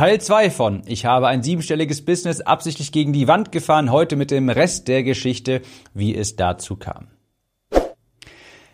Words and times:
Teil 0.00 0.18
2 0.18 0.48
von 0.48 0.82
Ich 0.86 1.04
habe 1.04 1.26
ein 1.26 1.42
siebenstelliges 1.42 2.02
Business 2.06 2.40
absichtlich 2.40 2.90
gegen 2.90 3.12
die 3.12 3.28
Wand 3.28 3.52
gefahren, 3.52 3.92
heute 3.92 4.16
mit 4.16 4.30
dem 4.30 4.48
Rest 4.48 4.88
der 4.88 5.02
Geschichte, 5.02 5.60
wie 5.92 6.16
es 6.16 6.36
dazu 6.36 6.76
kam. 6.76 7.08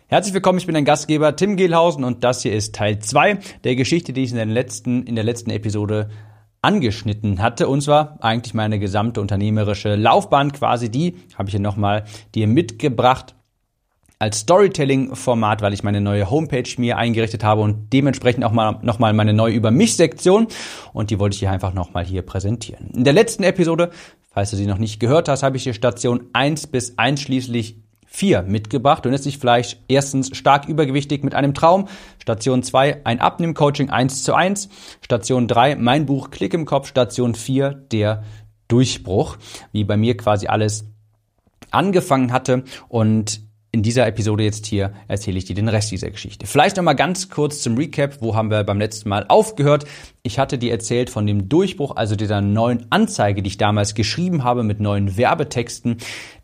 Herzlich 0.07 0.33
willkommen, 0.33 0.57
ich 0.57 0.67
bin 0.67 0.73
dein 0.73 0.85
Gastgeber 0.85 1.35
Tim 1.35 1.57
Gehlhausen 1.57 2.05
und 2.05 2.23
das 2.23 2.43
hier 2.43 2.53
ist 2.53 2.75
Teil 2.75 2.99
2 2.99 3.39
der 3.65 3.75
Geschichte, 3.75 4.13
die 4.13 4.23
ich 4.23 4.31
in 4.31 4.49
letzten, 4.49 5.03
in 5.03 5.15
der 5.15 5.25
letzten 5.25 5.49
Episode 5.49 6.11
angeschnitten 6.61 7.41
hatte. 7.41 7.67
Und 7.67 7.81
zwar 7.81 8.17
eigentlich 8.21 8.53
meine 8.53 8.79
gesamte 8.79 9.19
unternehmerische 9.19 9.95
Laufbahn 9.95 10.53
quasi. 10.53 10.89
Die 10.89 11.17
habe 11.37 11.49
ich 11.49 11.55
hier 11.55 11.59
nochmal 11.59 12.05
dir 12.35 12.47
mitgebracht 12.47 13.35
als 14.19 14.39
Storytelling-Format, 14.39 15.61
weil 15.61 15.73
ich 15.73 15.83
meine 15.83 16.01
neue 16.01 16.29
Homepage 16.29 16.69
mir 16.77 16.97
eingerichtet 16.97 17.43
habe 17.43 17.61
und 17.61 17.93
dementsprechend 17.93 18.43
auch 18.43 18.51
mal 18.51 18.79
nochmal 18.81 19.13
meine 19.13 19.33
neue 19.33 19.53
Über 19.53 19.71
mich-Sektion. 19.71 20.47
Und 20.93 21.11
die 21.11 21.19
wollte 21.19 21.35
ich 21.35 21.39
hier 21.39 21.51
einfach 21.51 21.73
nochmal 21.73 22.05
hier 22.05 22.23
präsentieren. 22.23 22.89
In 22.93 23.03
der 23.03 23.13
letzten 23.13 23.43
Episode, 23.43 23.91
falls 24.31 24.49
du 24.49 24.55
sie 24.55 24.65
noch 24.65 24.79
nicht 24.79 24.99
gehört 24.99 25.29
hast, 25.29 25.43
habe 25.43 25.57
ich 25.57 25.63
hier 25.63 25.73
Station 25.73 26.29
1 26.33 26.67
bis 26.67 26.97
einschließlich 26.97 27.77
4 28.07 28.43
mitgebracht. 28.43 29.05
Du 29.05 29.09
nennst 29.09 29.25
dich 29.25 29.37
vielleicht 29.37 29.83
erstens 29.87 30.35
stark 30.35 30.67
übergewichtig 30.67 31.23
mit 31.23 31.35
einem 31.35 31.53
Traum. 31.53 31.87
Station 32.19 32.63
2 32.63 33.05
ein 33.05 33.19
Abnimm-Coaching 33.19 33.91
1 33.91 34.23
zu 34.23 34.33
1. 34.33 34.69
Station 35.03 35.47
3 35.47 35.75
mein 35.75 36.07
Buch 36.07 36.31
Klick 36.31 36.55
im 36.55 36.65
Kopf. 36.65 36.87
Station 36.87 37.35
4 37.35 37.71
der 37.91 38.23
Durchbruch, 38.67 39.37
wie 39.71 39.83
bei 39.83 39.95
mir 39.95 40.17
quasi 40.17 40.47
alles 40.47 40.85
angefangen 41.69 42.31
hatte 42.31 42.63
und 42.87 43.46
in 43.77 43.83
dieser 43.83 44.07
Episode 44.07 44.43
jetzt 44.43 44.65
hier 44.65 44.91
erzähle 45.07 45.37
ich 45.37 45.45
dir 45.45 45.53
den 45.53 45.67
Rest 45.67 45.91
dieser 45.91 46.09
Geschichte. 46.09 46.47
Vielleicht 46.47 46.77
nochmal 46.77 46.95
ganz 46.95 47.29
kurz 47.29 47.61
zum 47.61 47.77
Recap. 47.77 48.23
Wo 48.23 48.33
haben 48.33 48.49
wir 48.49 48.63
beim 48.63 48.79
letzten 48.79 49.07
Mal 49.07 49.25
aufgehört? 49.27 49.85
Ich 50.23 50.39
hatte 50.39 50.57
dir 50.57 50.71
erzählt 50.71 51.11
von 51.11 51.27
dem 51.27 51.47
Durchbruch, 51.47 51.95
also 51.95 52.15
dieser 52.15 52.41
neuen 52.41 52.87
Anzeige, 52.89 53.43
die 53.43 53.49
ich 53.49 53.59
damals 53.59 53.93
geschrieben 53.93 54.43
habe 54.43 54.63
mit 54.63 54.79
neuen 54.79 55.15
Werbetexten, 55.15 55.97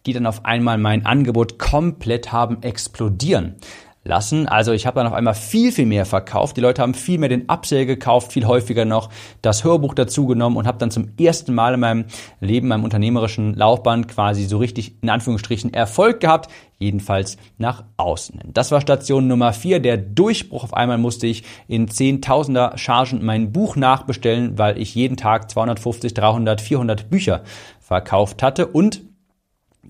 die 0.05 0.13
dann 0.13 0.27
auf 0.27 0.45
einmal 0.45 0.77
mein 0.77 1.07
Angebot 1.07 1.57
komplett 1.57 2.31
haben 2.31 2.61
explodieren 2.61 3.55
lassen. 4.03 4.47
Also 4.47 4.73
ich 4.73 4.85
habe 4.85 4.99
dann 4.99 5.07
auf 5.07 5.13
einmal 5.13 5.33
viel, 5.33 5.71
viel 5.71 5.85
mehr 5.85 6.05
verkauft. 6.05 6.57
Die 6.57 6.61
Leute 6.61 6.81
haben 6.81 6.93
viel 6.93 7.17
mehr 7.17 7.29
den 7.29 7.49
Upsell 7.49 7.85
gekauft, 7.85 8.33
viel 8.33 8.45
häufiger 8.45 8.85
noch 8.85 9.09
das 9.41 9.63
Hörbuch 9.63 9.93
dazugenommen 9.93 10.57
und 10.57 10.67
habe 10.67 10.77
dann 10.77 10.91
zum 10.91 11.11
ersten 11.19 11.53
Mal 11.53 11.75
in 11.75 11.79
meinem 11.79 12.05
Leben, 12.41 12.67
meinem 12.67 12.83
unternehmerischen 12.83 13.55
Laufbahn 13.55 14.07
quasi 14.07 14.43
so 14.43 14.57
richtig 14.57 15.01
in 15.01 15.09
Anführungsstrichen 15.09 15.73
Erfolg 15.73 16.19
gehabt, 16.19 16.51
jedenfalls 16.79 17.37
nach 17.57 17.85
außen. 17.95 18.41
Das 18.53 18.71
war 18.71 18.81
Station 18.81 19.27
Nummer 19.27 19.53
vier, 19.53 19.79
der 19.79 19.97
Durchbruch. 19.97 20.63
Auf 20.63 20.73
einmal 20.73 20.97
musste 20.97 21.27
ich 21.27 21.43
in 21.67 21.87
Zehntausender 21.87 22.73
Chargen 22.77 23.23
mein 23.23 23.53
Buch 23.53 23.77
nachbestellen, 23.77 24.57
weil 24.57 24.77
ich 24.77 24.95
jeden 24.95 25.15
Tag 25.15 25.49
250, 25.49 26.13
300, 26.13 26.59
400 26.59 27.09
Bücher 27.09 27.43
verkauft 27.79 28.43
hatte 28.43 28.67
und 28.67 29.01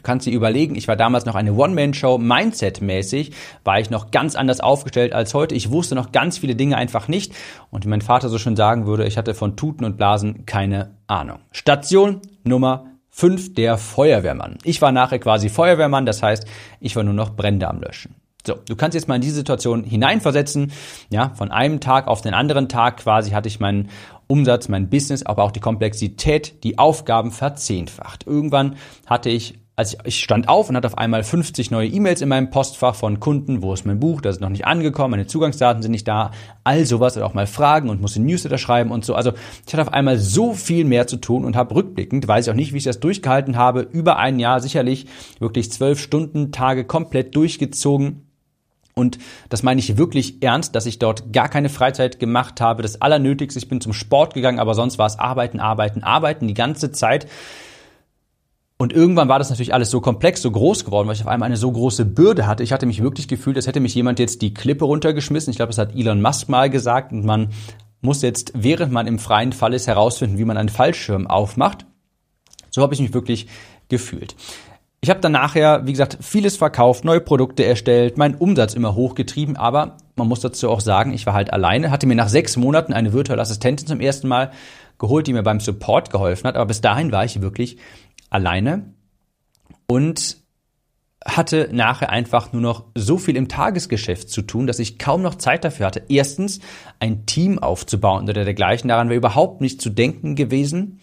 kannst 0.01 0.25
dir 0.25 0.33
überlegen, 0.33 0.75
ich 0.75 0.87
war 0.87 0.95
damals 0.95 1.25
noch 1.25 1.35
eine 1.35 1.53
One-Man-Show, 1.53 2.17
Mindset-mäßig, 2.17 3.31
war 3.63 3.79
ich 3.79 3.89
noch 3.89 4.11
ganz 4.11 4.35
anders 4.35 4.59
aufgestellt 4.59 5.13
als 5.13 5.33
heute. 5.33 5.53
Ich 5.53 5.69
wusste 5.69 5.95
noch 5.95 6.11
ganz 6.11 6.39
viele 6.39 6.55
Dinge 6.55 6.77
einfach 6.77 7.07
nicht. 7.07 7.33
Und 7.69 7.85
wie 7.85 7.89
mein 7.89 8.01
Vater 8.01 8.29
so 8.29 8.39
schön 8.39 8.55
sagen 8.55 8.87
würde, 8.87 9.05
ich 9.05 9.17
hatte 9.17 9.35
von 9.35 9.55
Tuten 9.55 9.85
und 9.85 9.97
Blasen 9.97 10.45
keine 10.45 10.95
Ahnung. 11.07 11.39
Station 11.51 12.21
Nummer 12.43 12.85
5, 13.11 13.53
der 13.53 13.77
Feuerwehrmann. 13.77 14.57
Ich 14.63 14.81
war 14.81 14.91
nachher 14.91 15.19
quasi 15.19 15.49
Feuerwehrmann, 15.49 16.07
das 16.07 16.23
heißt, 16.23 16.47
ich 16.79 16.95
war 16.95 17.03
nur 17.03 17.13
noch 17.13 17.35
Brände 17.35 17.67
am 17.67 17.79
Löschen. 17.79 18.15
So, 18.45 18.55
du 18.55 18.75
kannst 18.75 18.95
jetzt 18.95 19.07
mal 19.07 19.15
in 19.15 19.21
diese 19.21 19.35
Situation 19.35 19.85
hineinversetzen. 19.85 20.73
Ja, 21.09 21.29
von 21.35 21.51
einem 21.51 21.79
Tag 21.79 22.07
auf 22.07 22.21
den 22.21 22.33
anderen 22.33 22.67
Tag 22.67 22.97
quasi 22.97 23.31
hatte 23.31 23.47
ich 23.47 23.61
meinen 23.61 23.89
Umsatz, 24.27 24.67
mein 24.67 24.89
Business, 24.89 25.23
aber 25.23 25.43
auch 25.43 25.51
die 25.51 25.61
Komplexität, 25.61 26.63
die 26.63 26.77
Aufgaben 26.77 27.31
verzehnfacht. 27.31 28.27
Irgendwann 28.27 28.75
hatte 29.05 29.29
ich 29.29 29.59
also 29.75 29.97
ich 30.03 30.19
stand 30.19 30.49
auf 30.49 30.69
und 30.69 30.75
hatte 30.75 30.87
auf 30.87 30.97
einmal 30.97 31.23
50 31.23 31.71
neue 31.71 31.87
E-Mails 31.87 32.21
in 32.21 32.29
meinem 32.29 32.51
Postfach 32.51 32.93
von 32.93 33.19
Kunden, 33.19 33.63
wo 33.63 33.73
ist 33.73 33.85
mein 33.85 33.99
Buch, 33.99 34.21
das 34.21 34.35
ist 34.35 34.41
noch 34.41 34.49
nicht 34.49 34.67
angekommen, 34.67 35.11
meine 35.11 35.25
Zugangsdaten 35.25 35.81
sind 35.81 35.91
nicht 35.91 36.07
da, 36.07 36.29
all 36.63 36.85
sowas 36.85 37.17
und 37.17 37.23
auch 37.23 37.33
mal 37.33 37.47
Fragen 37.47 37.89
und 37.89 37.99
musste 37.99 38.21
Newsletter 38.21 38.59
schreiben 38.59 38.91
und 38.91 39.03
so. 39.03 39.15
Also 39.15 39.31
ich 39.65 39.73
hatte 39.73 39.81
auf 39.81 39.93
einmal 39.93 40.19
so 40.19 40.53
viel 40.53 40.85
mehr 40.85 41.07
zu 41.07 41.17
tun 41.17 41.43
und 41.43 41.55
habe 41.55 41.73
rückblickend, 41.73 42.27
weiß 42.27 42.45
ich 42.45 42.51
auch 42.51 42.55
nicht, 42.55 42.73
wie 42.73 42.77
ich 42.77 42.83
das 42.83 42.99
durchgehalten 42.99 43.57
habe, 43.57 43.81
über 43.81 44.17
ein 44.17 44.37
Jahr 44.37 44.59
sicherlich 44.59 45.07
wirklich 45.39 45.71
zwölf 45.71 45.99
Stunden 45.99 46.51
Tage 46.51 46.85
komplett 46.85 47.35
durchgezogen. 47.35 48.27
Und 48.95 49.17
das 49.49 49.63
meine 49.63 49.79
ich 49.79 49.97
wirklich 49.97 50.43
ernst, 50.43 50.75
dass 50.75 50.85
ich 50.85 50.99
dort 50.99 51.33
gar 51.33 51.49
keine 51.49 51.69
Freizeit 51.69 52.19
gemacht 52.19 52.61
habe. 52.61 52.83
Das 52.83 53.01
Allernötigste, 53.01 53.57
ich 53.57 53.67
bin 53.67 53.81
zum 53.81 53.93
Sport 53.93 54.35
gegangen, 54.35 54.59
aber 54.59 54.75
sonst 54.75 54.99
war 54.99 55.07
es 55.07 55.17
arbeiten, 55.17 55.59
arbeiten, 55.59 56.03
arbeiten 56.03 56.47
die 56.47 56.53
ganze 56.53 56.91
Zeit. 56.91 57.25
Und 58.83 58.91
irgendwann 58.91 59.29
war 59.29 59.39
das 59.39 59.49
natürlich 59.49 59.73
alles 59.73 59.89
so 59.89 60.01
komplex, 60.01 60.41
so 60.41 60.51
groß 60.51 60.83
geworden, 60.83 61.07
weil 61.07 61.15
ich 61.15 61.21
auf 61.21 61.27
einmal 61.27 61.47
eine 61.47 61.55
so 61.55 61.71
große 61.71 62.03
Bürde 62.03 62.47
hatte. 62.47 62.63
Ich 62.63 62.73
hatte 62.73 62.85
mich 62.85 63.01
wirklich 63.01 63.29
gefühlt, 63.29 63.55
als 63.55 63.65
hätte 63.65 63.79
mich 63.79 63.95
jemand 63.95 64.19
jetzt 64.19 64.41
die 64.41 64.53
Klippe 64.53 64.83
runtergeschmissen. 64.83 65.51
Ich 65.51 65.55
glaube, 65.55 65.69
das 65.69 65.77
hat 65.77 65.95
Elon 65.95 66.21
Musk 66.21 66.49
mal 66.49 66.69
gesagt. 66.69 67.13
Und 67.13 67.23
man 67.23 67.53
muss 68.01 68.21
jetzt, 68.21 68.51
während 68.55 68.91
man 68.91 69.07
im 69.07 69.19
freien 69.19 69.53
Fall 69.53 69.73
ist, 69.73 69.87
herausfinden, 69.87 70.37
wie 70.37 70.43
man 70.43 70.57
einen 70.57 70.67
Fallschirm 70.67 71.27
aufmacht. 71.27 71.85
So 72.71 72.81
habe 72.81 72.93
ich 72.93 72.99
mich 72.99 73.13
wirklich 73.13 73.47
gefühlt. 73.87 74.35
Ich 74.99 75.09
habe 75.09 75.21
dann 75.21 75.31
nachher, 75.31 75.87
wie 75.87 75.91
gesagt, 75.93 76.17
vieles 76.19 76.57
verkauft, 76.57 77.05
neue 77.05 77.21
Produkte 77.21 77.63
erstellt, 77.63 78.17
meinen 78.17 78.35
Umsatz 78.35 78.73
immer 78.73 78.95
hochgetrieben, 78.95 79.55
aber 79.55 79.95
man 80.17 80.27
muss 80.27 80.41
dazu 80.41 80.69
auch 80.69 80.81
sagen, 80.81 81.13
ich 81.13 81.25
war 81.25 81.33
halt 81.33 81.53
alleine, 81.53 81.89
hatte 81.89 82.07
mir 82.07 82.15
nach 82.15 82.29
sechs 82.29 82.57
Monaten 82.57 82.91
eine 82.91 83.13
virtuelle 83.13 83.41
Assistentin 83.41 83.87
zum 83.87 84.01
ersten 84.01 84.27
Mal 84.27 84.51
geholt, 84.97 85.27
die 85.27 85.33
mir 85.33 85.43
beim 85.43 85.59
Support 85.59 86.09
geholfen 86.09 86.47
hat, 86.47 86.55
aber 86.55 86.67
bis 86.67 86.81
dahin 86.81 87.11
war 87.11 87.25
ich 87.25 87.41
wirklich 87.41 87.77
alleine 88.33 88.93
und 89.87 90.37
hatte 91.25 91.69
nachher 91.71 92.09
einfach 92.09 92.51
nur 92.51 92.61
noch 92.61 92.85
so 92.95 93.17
viel 93.17 93.37
im 93.37 93.47
Tagesgeschäft 93.47 94.29
zu 94.29 94.41
tun, 94.41 94.67
dass 94.67 94.79
ich 94.79 94.99
kaum 94.99 95.21
noch 95.21 95.35
Zeit 95.35 95.63
dafür 95.63 95.85
hatte. 95.85 96.03
Erstens 96.09 96.59
ein 96.99 97.25
Team 97.25 97.59
aufzubauen 97.59 98.27
oder 98.27 98.43
dergleichen, 98.43 98.89
daran 98.89 99.07
wäre 99.07 99.17
überhaupt 99.17 99.61
nicht 99.61 99.81
zu 99.81 99.89
denken 99.89 100.35
gewesen. 100.35 100.99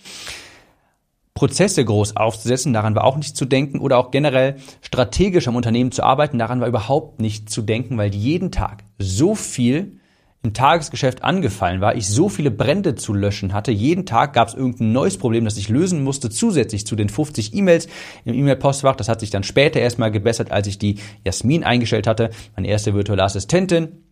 Prozesse 1.35 1.85
groß 1.85 2.17
aufzusetzen, 2.17 2.75
daran 2.75 2.95
war 2.95 3.05
auch 3.05 3.17
nicht 3.17 3.37
zu 3.37 3.47
denken 3.47 3.79
oder 3.79 3.97
auch 3.97 4.11
generell 4.11 4.57
strategisch 4.83 5.49
am 5.49 5.57
Unternehmen 5.57 5.93
zu 5.93 6.03
arbeiten, 6.03 6.39
daran 6.39 6.61
war 6.61 6.69
überhaupt 6.69 7.21
nicht 7.21 7.49
zu 7.49 7.63
denken, 7.63 7.97
weil 7.97 8.15
jeden 8.15 8.51
Tag 8.51 8.85
so 8.99 9.35
viel 9.35 10.00
im 10.43 10.55
Tagesgeschäft 10.55 11.23
angefallen 11.23 11.83
war, 11.83 11.97
ich 11.97 12.09
so 12.09 12.31
viele 12.31 12.51
Brände 12.51 12.95
zu 12.95 13.13
löschen 13.13 13.53
hatte. 13.53 13.73
Jeden 13.73 14.07
Tag 14.07 14.33
gab 14.33 14.49
es 14.49 14.55
irgendein 14.55 14.93
neues 14.93 15.19
Problem, 15.19 15.45
das 15.45 15.59
ich 15.59 15.69
lösen 15.69 16.03
musste, 16.03 16.31
zusätzlich 16.31 16.87
zu 16.87 16.97
den 16.97 17.11
50 17.11 17.55
E-Mails 17.55 17.89
im 18.25 18.35
E-Mail-Postfach. 18.35 18.97
Das 18.97 19.09
hat 19.09 19.21
sich 19.21 19.31
dann 19.31 19.43
später 19.43 19.81
erstmal 19.81 20.11
gebessert, 20.11 20.51
als 20.51 20.67
ich 20.67 20.79
die 20.79 20.99
Jasmin 21.25 21.63
eingestellt 21.63 22.07
hatte, 22.07 22.31
meine 22.57 22.69
erste 22.69 22.95
virtuelle 22.95 23.23
Assistentin. 23.23 24.05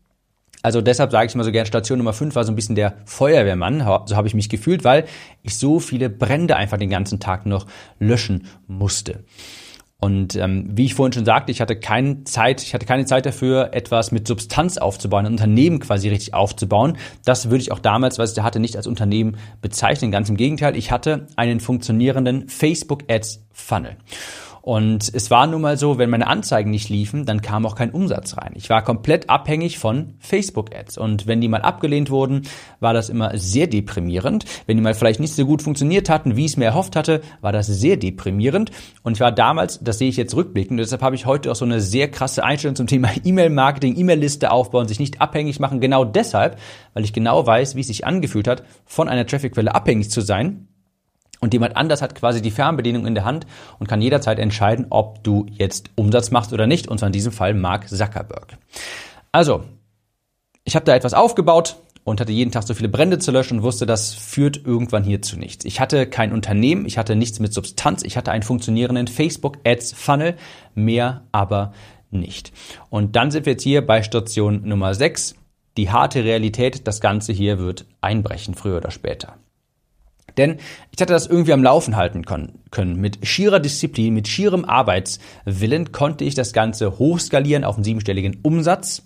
Also 0.60 0.82
deshalb 0.82 1.12
sage 1.12 1.26
ich 1.26 1.34
immer 1.34 1.44
so 1.44 1.52
gern, 1.52 1.66
Station 1.66 1.98
Nummer 1.98 2.12
5 2.12 2.34
war 2.34 2.44
so 2.44 2.52
ein 2.52 2.56
bisschen 2.56 2.74
der 2.74 2.96
Feuerwehrmann, 3.06 3.78
so 4.06 4.16
habe 4.16 4.26
ich 4.26 4.34
mich 4.34 4.48
gefühlt, 4.48 4.84
weil 4.84 5.06
ich 5.42 5.56
so 5.56 5.78
viele 5.78 6.10
Brände 6.10 6.56
einfach 6.56 6.78
den 6.78 6.90
ganzen 6.90 7.20
Tag 7.20 7.46
noch 7.46 7.66
löschen 8.00 8.46
musste. 8.66 9.24
Und 10.00 10.36
ähm, 10.36 10.68
wie 10.70 10.84
ich 10.84 10.94
vorhin 10.94 11.12
schon 11.12 11.24
sagte, 11.24 11.50
ich 11.50 11.60
hatte 11.60 11.74
keine 11.74 12.22
Zeit, 12.22 12.62
ich 12.62 12.72
hatte 12.72 12.86
keine 12.86 13.04
Zeit 13.04 13.26
dafür, 13.26 13.70
etwas 13.72 14.12
mit 14.12 14.28
Substanz 14.28 14.78
aufzubauen, 14.78 15.26
ein 15.26 15.32
Unternehmen 15.32 15.80
quasi 15.80 16.08
richtig 16.08 16.34
aufzubauen. 16.34 16.96
Das 17.24 17.50
würde 17.50 17.62
ich 17.62 17.72
auch 17.72 17.80
damals, 17.80 18.16
was 18.16 18.30
ich 18.30 18.36
da 18.36 18.44
hatte, 18.44 18.60
nicht 18.60 18.76
als 18.76 18.86
Unternehmen 18.86 19.36
bezeichnen. 19.60 20.12
Ganz 20.12 20.28
im 20.28 20.36
Gegenteil, 20.36 20.76
ich 20.76 20.92
hatte 20.92 21.26
einen 21.34 21.58
funktionierenden 21.58 22.48
Facebook 22.48 23.04
Ads 23.08 23.44
Funnel. 23.50 23.96
Und 24.62 25.10
es 25.14 25.30
war 25.30 25.46
nun 25.46 25.62
mal 25.62 25.76
so, 25.76 25.98
wenn 25.98 26.10
meine 26.10 26.26
Anzeigen 26.26 26.70
nicht 26.70 26.88
liefen, 26.88 27.24
dann 27.24 27.42
kam 27.42 27.64
auch 27.66 27.74
kein 27.74 27.90
Umsatz 27.90 28.36
rein. 28.36 28.52
Ich 28.54 28.68
war 28.70 28.82
komplett 28.82 29.30
abhängig 29.30 29.78
von 29.78 30.14
Facebook-Ads. 30.18 30.98
Und 30.98 31.26
wenn 31.26 31.40
die 31.40 31.48
mal 31.48 31.62
abgelehnt 31.62 32.10
wurden, 32.10 32.42
war 32.80 32.92
das 32.92 33.08
immer 33.08 33.36
sehr 33.38 33.66
deprimierend. 33.66 34.44
Wenn 34.66 34.76
die 34.76 34.82
mal 34.82 34.94
vielleicht 34.94 35.20
nicht 35.20 35.34
so 35.34 35.46
gut 35.46 35.62
funktioniert 35.62 36.10
hatten, 36.10 36.36
wie 36.36 36.44
ich 36.44 36.52
es 36.52 36.56
mir 36.56 36.66
erhofft 36.66 36.96
hatte, 36.96 37.22
war 37.40 37.52
das 37.52 37.66
sehr 37.66 37.96
deprimierend. 37.96 38.70
Und 39.02 39.14
ich 39.14 39.20
war 39.20 39.32
damals, 39.32 39.80
das 39.82 39.98
sehe 39.98 40.08
ich 40.08 40.16
jetzt 40.16 40.34
rückblickend, 40.34 40.80
deshalb 40.80 41.02
habe 41.02 41.14
ich 41.14 41.26
heute 41.26 41.50
auch 41.50 41.56
so 41.56 41.64
eine 41.64 41.80
sehr 41.80 42.10
krasse 42.10 42.44
Einstellung 42.44 42.76
zum 42.76 42.86
Thema 42.86 43.10
E-Mail-Marketing, 43.24 43.96
E-Mail-Liste 43.96 44.50
aufbauen, 44.50 44.88
sich 44.88 45.00
nicht 45.00 45.20
abhängig 45.20 45.60
machen. 45.60 45.80
Genau 45.80 46.04
deshalb, 46.04 46.58
weil 46.94 47.04
ich 47.04 47.12
genau 47.12 47.46
weiß, 47.46 47.74
wie 47.74 47.80
es 47.80 47.86
sich 47.86 48.06
angefühlt 48.06 48.48
hat, 48.48 48.64
von 48.84 49.08
einer 49.08 49.26
Traffic-Quelle 49.26 49.74
abhängig 49.74 50.10
zu 50.10 50.20
sein 50.20 50.68
und 51.40 51.52
jemand 51.52 51.76
anders 51.76 52.02
hat 52.02 52.14
quasi 52.14 52.42
die 52.42 52.50
Fernbedienung 52.50 53.06
in 53.06 53.14
der 53.14 53.24
Hand 53.24 53.46
und 53.78 53.88
kann 53.88 54.00
jederzeit 54.00 54.38
entscheiden, 54.38 54.86
ob 54.90 55.22
du 55.24 55.46
jetzt 55.50 55.90
Umsatz 55.94 56.30
machst 56.30 56.52
oder 56.52 56.66
nicht. 56.66 56.88
Und 56.88 56.98
zwar 56.98 57.08
in 57.08 57.12
diesem 57.12 57.32
Fall 57.32 57.54
Mark 57.54 57.88
Zuckerberg. 57.88 58.58
Also, 59.32 59.64
ich 60.64 60.74
habe 60.74 60.84
da 60.84 60.94
etwas 60.94 61.14
aufgebaut 61.14 61.76
und 62.04 62.20
hatte 62.20 62.32
jeden 62.32 62.50
Tag 62.50 62.62
so 62.62 62.74
viele 62.74 62.88
Brände 62.88 63.18
zu 63.18 63.30
löschen 63.30 63.58
und 63.58 63.62
wusste, 63.62 63.86
das 63.86 64.14
führt 64.14 64.64
irgendwann 64.64 65.04
hier 65.04 65.22
zu 65.22 65.38
nichts. 65.38 65.64
Ich 65.64 65.80
hatte 65.80 66.06
kein 66.06 66.32
Unternehmen, 66.32 66.86
ich 66.86 66.98
hatte 66.98 67.14
nichts 67.14 67.38
mit 67.38 67.52
Substanz, 67.52 68.02
ich 68.02 68.16
hatte 68.16 68.32
einen 68.32 68.42
funktionierenden 68.42 69.06
Facebook 69.06 69.58
Ads 69.64 69.92
Funnel, 69.92 70.36
mehr 70.74 71.22
aber 71.32 71.72
nicht. 72.10 72.52
Und 72.90 73.16
dann 73.16 73.30
sind 73.30 73.46
wir 73.46 73.52
jetzt 73.52 73.62
hier 73.62 73.86
bei 73.86 74.02
Station 74.02 74.62
Nummer 74.66 74.94
6. 74.94 75.34
Die 75.76 75.90
harte 75.90 76.24
Realität, 76.24 76.86
das 76.88 77.00
Ganze 77.00 77.32
hier 77.32 77.58
wird 77.58 77.86
einbrechen, 78.00 78.54
früher 78.54 78.78
oder 78.78 78.90
später. 78.90 79.36
Denn 80.38 80.56
ich 80.94 81.00
hatte 81.00 81.12
das 81.12 81.26
irgendwie 81.26 81.52
am 81.52 81.62
Laufen 81.62 81.96
halten 81.96 82.24
können. 82.24 83.00
Mit 83.00 83.26
schierer 83.26 83.60
Disziplin, 83.60 84.14
mit 84.14 84.28
schierem 84.28 84.64
Arbeitswillen 84.64 85.92
konnte 85.92 86.24
ich 86.24 86.34
das 86.34 86.52
Ganze 86.52 86.98
hochskalieren 86.98 87.64
auf 87.64 87.74
einen 87.74 87.84
siebenstelligen 87.84 88.38
Umsatz. 88.42 89.02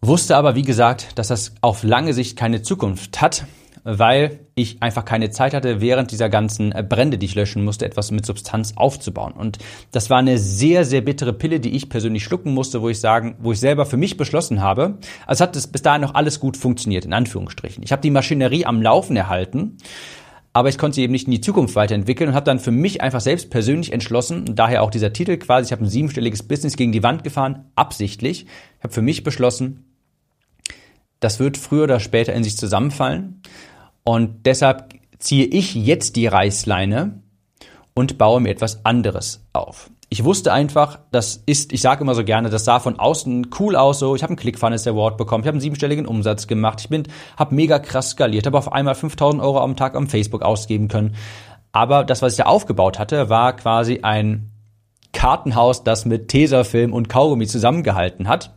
Wusste 0.00 0.36
aber, 0.36 0.54
wie 0.54 0.62
gesagt, 0.62 1.18
dass 1.18 1.28
das 1.28 1.54
auf 1.60 1.82
lange 1.82 2.12
Sicht 2.12 2.36
keine 2.36 2.62
Zukunft 2.62 3.20
hat 3.20 3.46
weil 3.84 4.40
ich 4.54 4.82
einfach 4.82 5.04
keine 5.04 5.30
Zeit 5.30 5.52
hatte, 5.52 5.80
während 5.80 6.10
dieser 6.10 6.30
ganzen 6.30 6.70
Brände, 6.88 7.18
die 7.18 7.26
ich 7.26 7.34
löschen 7.34 7.64
musste, 7.64 7.84
etwas 7.84 8.10
mit 8.10 8.24
Substanz 8.24 8.72
aufzubauen. 8.76 9.32
Und 9.32 9.58
das 9.92 10.10
war 10.10 10.18
eine 10.18 10.38
sehr, 10.38 10.84
sehr 10.84 11.02
bittere 11.02 11.34
Pille, 11.34 11.60
die 11.60 11.76
ich 11.76 11.90
persönlich 11.90 12.24
schlucken 12.24 12.54
musste, 12.54 12.80
wo 12.80 12.88
ich 12.88 12.98
sagen, 12.98 13.36
wo 13.38 13.52
ich 13.52 13.60
selber 13.60 13.84
für 13.84 13.98
mich 13.98 14.16
beschlossen 14.16 14.62
habe, 14.62 14.98
also 15.26 15.44
hat 15.44 15.54
es 15.54 15.66
bis 15.66 15.82
dahin 15.82 16.00
noch 16.00 16.14
alles 16.14 16.40
gut 16.40 16.56
funktioniert, 16.56 17.04
in 17.04 17.12
Anführungsstrichen. 17.12 17.84
Ich 17.84 17.92
habe 17.92 18.02
die 18.02 18.10
Maschinerie 18.10 18.64
am 18.64 18.80
Laufen 18.80 19.16
erhalten, 19.16 19.76
aber 20.54 20.68
ich 20.68 20.78
konnte 20.78 20.94
sie 20.94 21.02
eben 21.02 21.12
nicht 21.12 21.26
in 21.26 21.32
die 21.32 21.40
Zukunft 21.40 21.74
weiterentwickeln 21.76 22.30
und 22.30 22.34
habe 22.36 22.46
dann 22.46 22.60
für 22.60 22.70
mich 22.70 23.02
einfach 23.02 23.20
selbst 23.20 23.50
persönlich 23.50 23.92
entschlossen, 23.92 24.54
daher 24.54 24.82
auch 24.82 24.90
dieser 24.90 25.12
Titel 25.12 25.36
quasi, 25.36 25.66
ich 25.66 25.72
habe 25.72 25.84
ein 25.84 25.88
siebenstelliges 25.88 26.44
Business 26.44 26.76
gegen 26.76 26.92
die 26.92 27.02
Wand 27.02 27.24
gefahren, 27.24 27.66
absichtlich. 27.74 28.46
Ich 28.78 28.84
habe 28.84 28.94
für 28.94 29.02
mich 29.02 29.24
beschlossen, 29.24 29.84
das 31.18 31.40
wird 31.40 31.56
früher 31.56 31.84
oder 31.84 32.00
später 32.00 32.34
in 32.34 32.44
sich 32.44 32.56
zusammenfallen. 32.56 33.42
Und 34.04 34.46
deshalb 34.46 34.94
ziehe 35.18 35.46
ich 35.46 35.74
jetzt 35.74 36.16
die 36.16 36.26
Reißleine 36.26 37.22
und 37.94 38.18
baue 38.18 38.40
mir 38.40 38.50
etwas 38.50 38.84
anderes 38.84 39.46
auf. 39.52 39.90
Ich 40.10 40.22
wusste 40.22 40.52
einfach, 40.52 41.00
das 41.10 41.42
ist, 41.46 41.72
ich 41.72 41.80
sage 41.80 42.02
immer 42.02 42.14
so 42.14 42.22
gerne, 42.22 42.50
das 42.50 42.64
sah 42.64 42.78
von 42.78 42.98
außen 42.98 43.48
cool 43.58 43.74
aus, 43.74 43.98
so 43.98 44.14
ich 44.14 44.22
habe 44.22 44.30
einen 44.30 44.36
ClickFunnels 44.36 44.86
Award 44.86 45.16
bekommen, 45.16 45.42
ich 45.42 45.48
habe 45.48 45.54
einen 45.54 45.60
siebenstelligen 45.60 46.06
Umsatz 46.06 46.46
gemacht, 46.46 46.82
ich 46.82 46.88
bin, 46.88 47.04
habe 47.36 47.54
mega 47.54 47.78
krass 47.78 48.10
skaliert, 48.10 48.46
habe 48.46 48.58
auf 48.58 48.72
einmal 48.72 48.94
5000 48.94 49.42
Euro 49.42 49.60
am 49.60 49.76
Tag 49.76 49.96
am 49.96 50.06
Facebook 50.06 50.42
ausgeben 50.42 50.88
können. 50.88 51.16
Aber 51.72 52.04
das, 52.04 52.22
was 52.22 52.34
ich 52.34 52.36
da 52.36 52.44
aufgebaut 52.44 52.98
hatte, 52.98 53.28
war 53.28 53.56
quasi 53.56 54.00
ein 54.02 54.52
Kartenhaus, 55.12 55.82
das 55.82 56.04
mit 56.04 56.28
Tesafilm 56.28 56.92
und 56.92 57.08
Kaugummi 57.08 57.46
zusammengehalten 57.46 58.28
hat. 58.28 58.54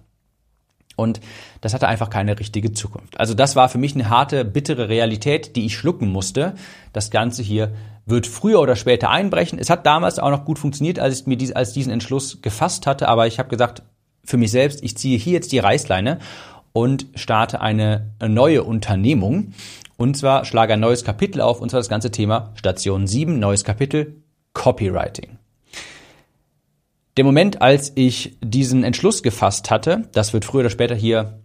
Und 0.97 1.21
das 1.61 1.73
hatte 1.73 1.87
einfach 1.87 2.09
keine 2.09 2.37
richtige 2.37 2.73
Zukunft. 2.73 3.17
Also 3.19 3.33
das 3.33 3.55
war 3.55 3.69
für 3.69 3.77
mich 3.77 3.95
eine 3.95 4.09
harte, 4.09 4.43
bittere 4.43 4.89
Realität, 4.89 5.55
die 5.55 5.67
ich 5.67 5.77
schlucken 5.77 6.09
musste. 6.09 6.55
Das 6.91 7.11
Ganze 7.11 7.43
hier 7.43 7.71
wird 8.05 8.27
früher 8.27 8.59
oder 8.59 8.75
später 8.75 9.09
einbrechen. 9.09 9.59
Es 9.59 9.69
hat 9.69 9.85
damals 9.85 10.17
auch 10.19 10.31
noch 10.31 10.43
gut 10.43 10.59
funktioniert, 10.59 10.97
als 10.99 11.21
ich 11.21 11.27
mir 11.27 11.37
dies, 11.37 11.51
als 11.51 11.71
diesen 11.71 11.93
Entschluss 11.93 12.41
gefasst 12.41 12.87
hatte, 12.87 13.07
aber 13.07 13.27
ich 13.27 13.37
habe 13.37 13.49
gesagt, 13.49 13.83
für 14.25 14.37
mich 14.37 14.51
selbst, 14.51 14.83
ich 14.83 14.97
ziehe 14.97 15.17
hier 15.17 15.33
jetzt 15.33 15.51
die 15.51 15.59
Reißleine 15.59 16.19
und 16.73 17.05
starte 17.15 17.61
eine 17.61 18.11
neue 18.25 18.63
Unternehmung. 18.63 19.53
Und 19.97 20.17
zwar 20.17 20.45
schlage 20.45 20.73
ein 20.73 20.79
neues 20.79 21.03
Kapitel 21.03 21.41
auf, 21.41 21.61
und 21.61 21.69
zwar 21.69 21.79
das 21.79 21.89
ganze 21.89 22.11
Thema 22.11 22.51
Station 22.55 23.07
7, 23.07 23.39
neues 23.39 23.63
Kapitel, 23.63 24.21
Copywriting. 24.53 25.37
Der 27.17 27.25
Moment, 27.25 27.63
als 27.63 27.91
ich 27.95 28.37
diesen 28.43 28.83
Entschluss 28.83 29.23
gefasst 29.23 29.71
hatte, 29.71 30.07
das 30.13 30.33
wird 30.33 30.45
früher 30.45 30.61
oder 30.61 30.69
später 30.69 30.93
hier 30.93 31.41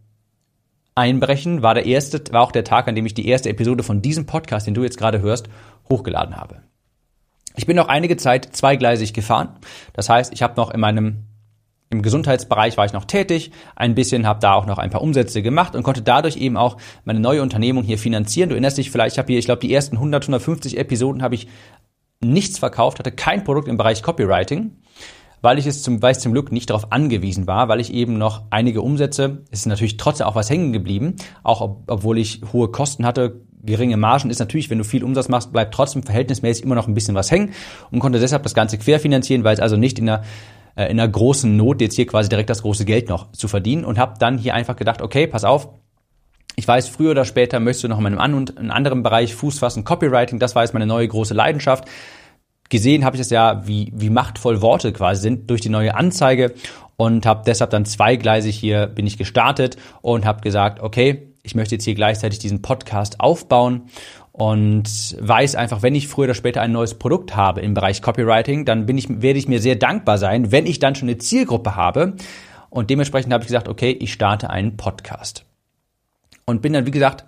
einbrechen, 0.95 1.63
war 1.63 1.73
der 1.73 1.87
erste, 1.87 2.23
war 2.31 2.43
auch 2.43 2.53
der 2.53 2.65
Tag, 2.65 2.89
an 2.89 2.95
dem 2.95 3.07
ich 3.07 3.15
die 3.15 3.27
erste 3.27 3.49
Episode 3.49 3.83
von 3.83 4.03
diesem 4.03 4.27
Podcast, 4.27 4.67
den 4.67 4.75
du 4.75 4.83
jetzt 4.83 4.99
gerade 4.99 5.23
hörst, 5.23 5.49
hochgeladen 5.89 6.37
habe. 6.37 6.61
Ich 7.57 7.65
bin 7.65 7.77
noch 7.77 7.89
einige 7.89 8.19
Zeit 8.19 8.55
zweigleisig 8.55 9.15
gefahren. 9.15 9.49
Das 9.95 10.11
heißt, 10.11 10.35
ich 10.35 10.43
habe 10.43 10.55
noch 10.57 10.71
in 10.71 10.81
meinem 10.81 11.25
im 11.89 12.01
Gesundheitsbereich 12.01 12.79
war 12.79 12.87
ich 12.87 12.95
noch 12.95 13.05
tätig, 13.05 13.51
ein 13.77 13.95
bisschen 13.95 14.27
habe 14.27 14.41
da 14.41 14.55
auch 14.55 14.65
noch 14.65 14.79
ein 14.79 14.89
paar 14.89 15.03
Umsätze 15.03 15.43
gemacht 15.43 15.77
und 15.77 15.83
konnte 15.83 16.01
dadurch 16.01 16.39
eben 16.39 16.57
auch 16.57 16.79
meine 17.05 17.21
neue 17.21 17.43
Unternehmung 17.43 17.85
hier 17.85 17.99
finanzieren. 17.99 18.49
Du 18.49 18.55
erinnerst 18.55 18.79
dich 18.79 18.91
vielleicht, 18.91 19.17
ich 19.17 19.19
habe 19.19 19.29
hier, 19.29 19.39
ich 19.39 19.45
glaube, 19.45 19.61
die 19.61 19.73
ersten 19.73 19.97
100, 19.97 20.25
150 20.25 20.79
Episoden 20.79 21.23
habe 21.23 21.35
ich 21.35 21.49
nichts 22.21 22.59
verkauft, 22.59 22.99
hatte 22.99 23.13
kein 23.13 23.45
Produkt 23.45 23.69
im 23.69 23.77
Bereich 23.77 24.03
Copywriting 24.03 24.73
weil 25.43 25.59
ich 25.59 25.67
es 25.67 25.83
zum, 25.83 26.01
weil 26.01 26.13
ich 26.13 26.19
zum 26.19 26.33
Glück 26.33 26.53
nicht 26.53 26.71
darauf 26.71 26.93
angewiesen 26.93 27.47
war, 27.47 27.69
weil 27.69 27.81
ich 27.81 27.93
eben 27.93 28.17
noch 28.17 28.43
einige 28.51 28.81
Umsätze, 28.81 29.43
es 29.51 29.61
ist 29.61 29.67
natürlich 29.67 29.97
trotzdem 29.97 30.27
auch 30.27 30.37
was 30.37 30.49
hängen 30.49 30.73
geblieben, 30.73 31.17
auch 31.43 31.61
ob, 31.61 31.83
obwohl 31.89 32.19
ich 32.19 32.41
hohe 32.53 32.69
Kosten 32.69 33.05
hatte, 33.05 33.43
geringe 33.63 33.97
Margen 33.97 34.31
ist 34.31 34.39
natürlich, 34.39 34.71
wenn 34.71 34.79
du 34.79 34.85
viel 34.85 35.05
Umsatz 35.05 35.29
machst, 35.29 35.53
bleibt 35.53 35.75
trotzdem 35.75 36.03
verhältnismäßig 36.03 36.65
immer 36.65 36.75
noch 36.75 36.89
ein 36.89 36.95
bisschen 36.95 37.15
was 37.15 37.31
hängen 37.31 37.53
und 37.91 37.99
konnte 38.01 38.19
deshalb 38.19 38.43
das 38.45 38.55
Ganze 38.55 38.79
querfinanzieren, 38.79 39.45
weil 39.45 39.55
es 39.55 39.61
also 39.61 39.77
nicht 39.77 39.99
in 39.99 40.09
einer 40.09 40.23
äh, 40.77 40.91
in 40.91 40.99
einer 40.99 41.09
großen 41.09 41.57
Not 41.57 41.81
jetzt 41.81 41.97
hier 41.97 42.07
quasi 42.07 42.29
direkt 42.29 42.51
das 42.51 42.63
große 42.63 42.85
Geld 42.85 43.09
noch 43.09 43.33
zu 43.33 43.49
verdienen 43.49 43.85
und 43.85 43.99
habe 43.99 44.15
dann 44.19 44.39
hier 44.39 44.55
einfach 44.55 44.77
gedacht, 44.77 45.03
okay, 45.03 45.27
pass 45.27 45.45
auf, 45.45 45.69
ich 46.57 46.69
weiß, 46.69 46.89
früher 46.89 47.13
oder 47.13 47.25
später 47.25 47.61
möchtest 47.61 47.85
du 47.85 47.89
noch 47.89 47.99
in 47.99 48.07
einem 48.07 48.19
anderen 48.19 49.03
Bereich 49.03 49.35
Fuß 49.35 49.59
fassen, 49.59 49.85
Copywriting, 49.85 50.39
das 50.39 50.55
war 50.55 50.63
jetzt 50.63 50.75
meine 50.75 50.87
neue 50.87 51.09
große 51.09 51.35
Leidenschaft 51.35 51.89
gesehen 52.73 53.05
habe 53.05 53.17
ich 53.17 53.21
es 53.21 53.31
ja, 53.31 53.67
wie, 53.67 53.93
wie 53.95 54.09
machtvoll 54.09 54.63
Worte 54.63 54.93
quasi 54.93 55.21
sind 55.21 55.51
durch 55.51 55.61
die 55.61 55.69
neue 55.69 55.95
Anzeige 55.95 56.55
und 56.97 57.27
habe 57.27 57.43
deshalb 57.47 57.71
dann 57.71 57.85
zweigleisig 57.85 58.59
hier 58.59 58.87
bin 58.87 59.07
ich 59.07 59.19
gestartet 59.19 59.77
und 60.01 60.25
habe 60.25 60.41
gesagt, 60.41 60.81
okay, 60.81 61.29
ich 61.43 61.55
möchte 61.55 61.75
jetzt 61.75 61.85
hier 61.85 61.95
gleichzeitig 61.95 62.39
diesen 62.39 62.63
Podcast 62.63 63.21
aufbauen 63.21 63.91
und 64.33 64.89
weiß 65.21 65.55
einfach, 65.55 65.83
wenn 65.83 65.95
ich 65.95 66.09
früher 66.09 66.25
oder 66.25 66.35
später 66.35 66.63
ein 66.63 66.73
neues 66.73 66.95
Produkt 66.95 67.37
habe 67.37 67.61
im 67.61 67.75
Bereich 67.75 68.01
Copywriting, 68.01 68.65
dann 68.65 68.87
bin 68.87 68.97
ich, 68.97 69.07
werde 69.21 69.39
ich 69.39 69.49
mir 69.49 69.61
sehr 69.61 69.77
dankbar 69.77 70.17
sein, 70.17 70.51
wenn 70.51 70.65
ich 70.65 70.79
dann 70.79 70.95
schon 70.95 71.11
eine 71.11 71.19
Zielgruppe 71.19 71.77
habe. 71.77 72.15
Und 72.71 72.89
dementsprechend 72.89 73.35
habe 73.35 73.43
ich 73.43 73.49
gesagt, 73.49 73.69
okay, 73.69 73.91
ich 73.91 74.15
starte 74.15 74.49
einen 74.49 74.79
Podcast. 74.79 75.45
Und 76.47 76.63
bin 76.63 76.73
dann, 76.73 76.87
wie 76.87 76.91
gesagt, 76.91 77.27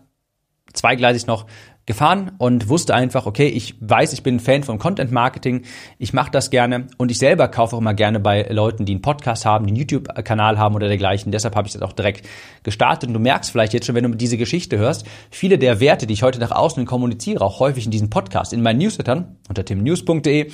zweigleisig 0.72 1.26
noch 1.26 1.44
gefahren 1.86 2.32
und 2.38 2.68
wusste 2.68 2.94
einfach, 2.94 3.26
okay, 3.26 3.46
ich 3.48 3.74
weiß, 3.80 4.12
ich 4.14 4.22
bin 4.22 4.36
ein 4.36 4.40
Fan 4.40 4.62
von 4.62 4.78
Content 4.78 5.12
Marketing, 5.12 5.62
ich 5.98 6.12
mache 6.12 6.30
das 6.30 6.50
gerne 6.50 6.86
und 6.96 7.10
ich 7.10 7.18
selber 7.18 7.48
kaufe 7.48 7.76
auch 7.76 7.80
immer 7.80 7.94
gerne 7.94 8.20
bei 8.20 8.42
Leuten, 8.50 8.84
die 8.84 8.92
einen 8.92 9.02
Podcast 9.02 9.44
haben, 9.44 9.66
die 9.66 9.70
einen 9.70 9.76
YouTube-Kanal 9.78 10.58
haben 10.58 10.74
oder 10.74 10.88
dergleichen. 10.88 11.30
Deshalb 11.30 11.56
habe 11.56 11.66
ich 11.68 11.74
das 11.74 11.82
auch 11.82 11.92
direkt 11.92 12.26
gestartet. 12.62 13.08
Und 13.08 13.14
du 13.14 13.20
merkst 13.20 13.50
vielleicht 13.50 13.74
jetzt 13.74 13.86
schon, 13.86 13.94
wenn 13.94 14.04
du 14.04 14.16
diese 14.16 14.38
Geschichte 14.38 14.78
hörst, 14.78 15.06
viele 15.30 15.58
der 15.58 15.80
Werte, 15.80 16.06
die 16.06 16.14
ich 16.14 16.22
heute 16.22 16.38
nach 16.38 16.52
außen 16.52 16.86
kommuniziere, 16.86 17.44
auch 17.44 17.60
häufig 17.60 17.84
in 17.84 17.90
diesem 17.90 18.10
Podcast, 18.10 18.52
in 18.52 18.62
meinen 18.62 18.78
Newslettern 18.78 19.36
unter 19.48 19.64
timnews.de, 19.64 20.50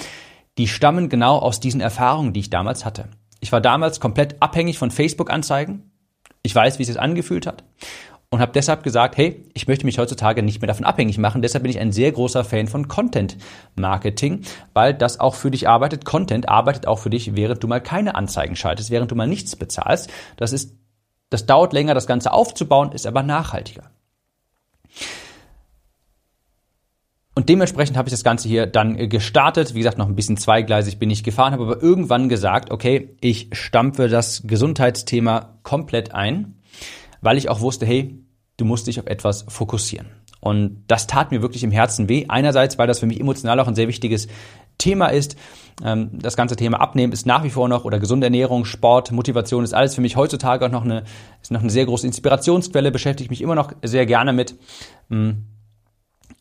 die 0.59 0.69
stammen 0.69 1.09
genau 1.09 1.39
aus 1.39 1.61
diesen 1.61 1.81
Erfahrungen, 1.81 2.33
die 2.33 2.41
ich 2.41 2.51
damals 2.51 2.85
hatte. 2.85 3.09
Ich 3.41 3.53
war 3.53 3.61
damals 3.61 4.01
komplett 4.01 4.37
abhängig 4.41 4.79
von 4.79 4.91
Facebook-Anzeigen. 4.91 5.93
Ich 6.43 6.55
weiß, 6.55 6.79
wie 6.79 6.83
es 6.83 6.89
sich 6.89 7.01
angefühlt 7.01 7.47
hat 7.47 7.65
und 8.31 8.41
habe 8.41 8.53
deshalb 8.53 8.85
gesagt, 8.85 9.17
hey, 9.17 9.45
ich 9.55 9.67
möchte 9.67 9.85
mich 9.85 9.99
heutzutage 9.99 10.43
nicht 10.45 10.61
mehr 10.61 10.69
davon 10.69 10.87
abhängig 10.87 11.19
machen. 11.19 11.43
Deshalb 11.43 11.65
bin 11.65 11.71
ich 11.71 11.81
ein 11.81 11.91
sehr 11.91 12.13
großer 12.13 12.45
Fan 12.45 12.69
von 12.69 12.87
Content 12.87 13.37
Marketing, 13.75 14.43
weil 14.73 14.95
das 14.95 15.19
auch 15.19 15.35
für 15.35 15.51
dich 15.51 15.69
arbeitet. 15.69 16.05
Content 16.05 16.49
arbeitet 16.49 16.87
auch 16.87 17.01
für 17.01 17.11
dich, 17.11 17.35
während 17.35 17.63
du 17.63 17.67
mal 17.67 17.81
keine 17.81 18.15
Anzeigen 18.15 18.55
schaltest, 18.55 18.91
während 18.91 19.11
du 19.11 19.17
mal 19.17 19.27
nichts 19.27 19.57
bezahlst. 19.57 20.11
Das 20.37 20.53
ist, 20.53 20.77
das 21.29 21.47
dauert 21.47 21.73
länger, 21.73 21.95
das 21.95 22.07
Ganze 22.07 22.33
aufzubauen, 22.33 22.93
ist 22.93 23.07
aber 23.07 23.25
nachhaltiger. 23.25 23.91
Und 27.35 27.49
dementsprechend 27.49 27.97
habe 27.97 28.09
ich 28.09 28.13
das 28.13 28.23
Ganze 28.23 28.49
hier 28.49 28.67
dann 28.67 29.09
gestartet. 29.09 29.75
Wie 29.75 29.79
gesagt, 29.79 29.99
noch 29.99 30.09
ein 30.09 30.15
bisschen 30.15 30.37
zweigleisig 30.37 31.01
bin 31.01 31.11
ich 31.11 31.25
gefahren, 31.25 31.53
habe 31.53 31.65
aber 31.65 31.83
irgendwann 31.83 32.29
gesagt, 32.29 32.71
okay, 32.71 33.17
ich 33.21 33.49
stampfe 33.53 34.09
das 34.09 34.43
Gesundheitsthema 34.47 35.59
komplett 35.65 36.15
ein 36.15 36.60
weil 37.21 37.39
ich 37.39 37.49
auch 37.49 37.61
wusste, 37.61 37.87
hey, 37.87 38.19
du 38.57 38.65
musst 38.65 38.87
dich 38.87 39.01
auf 39.01 39.07
etwas 39.07 39.45
fokussieren. 39.49 40.09
Und 40.41 40.85
das 40.87 41.07
tat 41.07 41.31
mir 41.31 41.43
wirklich 41.43 41.65
im 41.65 41.71
Herzen 41.71 42.09
weh. 42.09 42.27
Einerseits, 42.29 42.79
weil 42.79 42.87
das 42.87 42.99
für 42.99 43.07
mich 43.07 43.21
emotional 43.21 43.61
auch 43.61 43.69
ein 43.69 43.75
sehr 43.75 43.89
wichtiges 43.89 44.27
Thema 44.79 45.09
ist. 45.09 45.37
Ähm, 45.85 46.11
das 46.15 46.37
ganze 46.37 46.57
Thema 46.57 46.81
Abnehmen 46.81 47.13
ist 47.13 47.27
nach 47.27 47.45
wie 47.45 47.51
vor 47.51 47.69
noch 47.69 47.85
oder 47.85 47.99
gesunde 47.99 48.27
Ernährung, 48.27 48.65
Sport, 48.65 49.13
Motivation 49.13 49.65
ist 49.65 49.75
alles 49.75 49.95
für 49.95 50.01
mich 50.01 50.17
heutzutage 50.17 50.65
auch 50.65 50.71
noch 50.71 50.85
eine, 50.85 51.05
ist 51.43 51.53
noch 51.53 51.61
eine 51.61 51.71
sehr 51.71 51.85
große 51.85 52.07
Inspirationsquelle, 52.07 52.91
beschäftige 52.91 53.25
ich 53.25 53.31
mich 53.31 53.43
immer 53.43 53.55
noch 53.55 53.73
sehr 53.83 54.07
gerne 54.07 54.33
mit. 54.33 54.57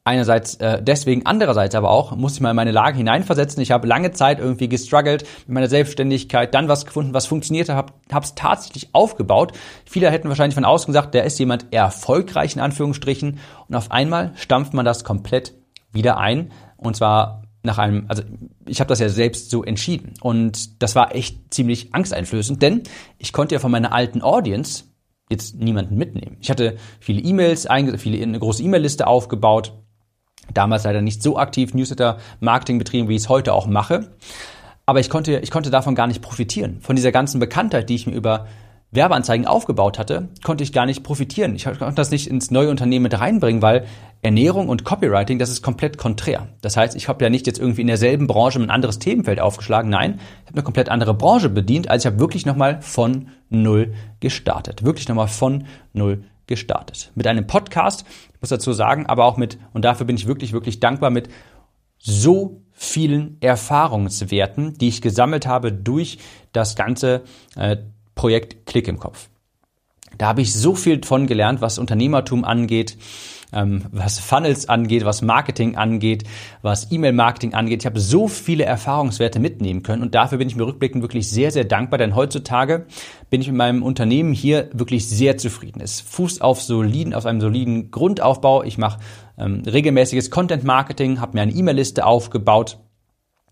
Einerseits 0.09 0.55
äh, 0.55 0.81
deswegen, 0.81 1.27
andererseits 1.27 1.75
aber 1.75 1.91
auch 1.91 2.15
muss 2.15 2.33
ich 2.33 2.41
mal 2.41 2.49
in 2.49 2.55
meine 2.55 2.71
Lage 2.71 2.97
hineinversetzen. 2.97 3.61
Ich 3.61 3.69
habe 3.69 3.87
lange 3.87 4.11
Zeit 4.11 4.39
irgendwie 4.39 4.67
gestruggelt 4.67 5.23
mit 5.45 5.53
meiner 5.53 5.67
Selbstständigkeit, 5.67 6.55
dann 6.55 6.67
was 6.67 6.87
gefunden, 6.87 7.13
was 7.13 7.27
funktionierte, 7.27 7.75
habe 7.75 7.93
es 8.23 8.33
tatsächlich 8.33 8.89
aufgebaut. 8.93 9.51
Viele 9.85 10.09
hätten 10.09 10.27
wahrscheinlich 10.27 10.55
von 10.55 10.65
außen 10.65 10.87
gesagt, 10.87 11.13
der 11.13 11.25
ist 11.25 11.37
jemand 11.37 11.71
erfolgreich 11.71 12.55
in 12.55 12.59
Anführungsstrichen 12.59 13.37
und 13.67 13.75
auf 13.75 13.91
einmal 13.91 14.31
stampft 14.33 14.73
man 14.73 14.83
das 14.83 15.03
komplett 15.03 15.53
wieder 15.91 16.17
ein 16.17 16.51
und 16.77 16.95
zwar 16.95 17.43
nach 17.61 17.77
einem, 17.77 18.05
also 18.07 18.23
ich 18.65 18.79
habe 18.79 18.87
das 18.87 18.99
ja 18.99 19.09
selbst 19.09 19.51
so 19.51 19.63
entschieden 19.63 20.15
und 20.21 20.81
das 20.81 20.95
war 20.95 21.13
echt 21.13 21.53
ziemlich 21.53 21.93
angsteinflößend, 21.93 22.63
denn 22.63 22.81
ich 23.19 23.31
konnte 23.31 23.53
ja 23.53 23.59
von 23.59 23.69
meiner 23.69 23.93
alten 23.93 24.23
Audience 24.23 24.85
jetzt 25.29 25.53
niemanden 25.53 25.97
mitnehmen. 25.97 26.37
Ich 26.39 26.49
hatte 26.49 26.77
viele 26.99 27.21
E-Mails, 27.21 27.67
viele 27.97 28.23
eine 28.23 28.39
große 28.39 28.63
E-Mail-Liste 28.63 29.05
aufgebaut 29.05 29.73
Damals 30.53 30.83
leider 30.83 31.01
nicht 31.01 31.21
so 31.21 31.37
aktiv 31.37 31.73
Newsletter-Marketing 31.73 32.79
betrieben, 32.79 33.09
wie 33.09 33.15
ich 33.15 33.23
es 33.23 33.29
heute 33.29 33.53
auch 33.53 33.67
mache. 33.67 34.11
Aber 34.85 34.99
ich 34.99 35.09
konnte, 35.09 35.39
ich 35.39 35.51
konnte 35.51 35.69
davon 35.69 35.93
gar 35.93 36.07
nicht 36.07 36.21
profitieren. 36.21 36.79
Von 36.81 36.95
dieser 36.95 37.11
ganzen 37.11 37.39
Bekanntheit, 37.39 37.89
die 37.89 37.95
ich 37.95 38.07
mir 38.07 38.13
über 38.15 38.47
Werbeanzeigen 38.91 39.45
aufgebaut 39.45 39.99
hatte, 39.99 40.29
konnte 40.43 40.63
ich 40.63 40.73
gar 40.73 40.87
nicht 40.87 41.03
profitieren. 41.03 41.53
Ich 41.55 41.65
konnte 41.65 41.93
das 41.93 42.09
nicht 42.09 42.25
ins 42.25 42.49
neue 42.49 42.71
Unternehmen 42.71 43.03
mit 43.03 43.19
reinbringen, 43.19 43.61
weil 43.61 43.85
Ernährung 44.23 44.67
und 44.67 44.83
Copywriting, 44.83 45.37
das 45.37 45.51
ist 45.51 45.61
komplett 45.61 45.99
konträr. 45.99 46.47
Das 46.61 46.75
heißt, 46.75 46.95
ich 46.95 47.07
habe 47.07 47.23
ja 47.23 47.29
nicht 47.29 47.45
jetzt 47.45 47.59
irgendwie 47.59 47.81
in 47.81 47.87
derselben 47.87 48.25
Branche 48.25 48.59
ein 48.59 48.71
anderes 48.71 48.97
Themenfeld 48.97 49.39
aufgeschlagen. 49.39 49.91
Nein, 49.91 50.19
ich 50.41 50.47
habe 50.47 50.55
eine 50.55 50.63
komplett 50.63 50.89
andere 50.89 51.13
Branche 51.13 51.49
bedient. 51.49 51.89
Also 51.89 52.07
ich 52.07 52.13
habe 52.13 52.19
wirklich 52.19 52.47
nochmal 52.47 52.81
von 52.81 53.27
Null 53.49 53.93
gestartet. 54.19 54.83
Wirklich 54.83 55.07
nochmal 55.07 55.27
von 55.27 55.65
Null 55.93 56.23
gestartet. 56.49 57.11
Mit 57.15 57.27
einem 57.27 57.47
Podcast, 57.47 58.03
ich 58.33 58.41
muss 58.41 58.49
dazu 58.49 58.73
sagen, 58.73 59.05
aber 59.05 59.23
auch 59.23 59.37
mit, 59.37 59.57
und 59.71 59.85
dafür 59.85 60.05
bin 60.05 60.17
ich 60.17 60.27
wirklich, 60.27 60.51
wirklich 60.51 60.81
dankbar, 60.81 61.11
mit 61.11 61.29
so 61.97 62.61
vielen 62.73 63.37
Erfahrungswerten, 63.39 64.73
die 64.77 64.89
ich 64.89 65.01
gesammelt 65.01 65.47
habe 65.47 65.71
durch 65.71 66.17
das 66.51 66.75
ganze 66.75 67.23
äh, 67.55 67.77
Projekt 68.15 68.65
Klick 68.65 68.87
im 68.87 68.99
Kopf. 68.99 69.29
Da 70.17 70.27
habe 70.27 70.41
ich 70.41 70.53
so 70.53 70.75
viel 70.75 71.03
von 71.05 71.27
gelernt, 71.27 71.61
was 71.61 71.77
Unternehmertum 71.77 72.43
angeht, 72.43 72.97
ähm, 73.53 73.85
was 73.91 74.19
Funnels 74.19 74.69
angeht, 74.69 75.05
was 75.05 75.21
Marketing 75.21 75.75
angeht, 75.75 76.23
was 76.61 76.91
E-Mail-Marketing 76.91 77.53
angeht. 77.53 77.81
Ich 77.81 77.85
habe 77.85 77.99
so 77.99 78.27
viele 78.27 78.65
Erfahrungswerte 78.65 79.39
mitnehmen 79.39 79.83
können 79.83 80.01
und 80.01 80.15
dafür 80.15 80.37
bin 80.37 80.47
ich 80.47 80.55
mir 80.55 80.65
rückblickend 80.65 81.01
wirklich 81.01 81.29
sehr, 81.29 81.51
sehr 81.51 81.65
dankbar, 81.65 81.97
denn 81.97 82.15
heutzutage 82.15 82.85
bin 83.29 83.41
ich 83.41 83.47
mit 83.47 83.57
meinem 83.57 83.83
Unternehmen 83.83 84.33
hier 84.33 84.69
wirklich 84.73 85.07
sehr 85.07 85.37
zufrieden. 85.37 85.81
Es 85.81 86.01
fußt 86.01 86.41
auf 86.41 86.61
soliden, 86.61 87.13
auf 87.13 87.25
einem 87.25 87.41
soliden 87.41 87.91
Grundaufbau. 87.91 88.63
Ich 88.63 88.77
mache 88.77 88.99
ähm, 89.37 89.63
regelmäßiges 89.65 90.31
Content-Marketing, 90.31 91.19
habe 91.19 91.33
mir 91.37 91.41
eine 91.41 91.53
E-Mail-Liste 91.53 92.05
aufgebaut 92.05 92.77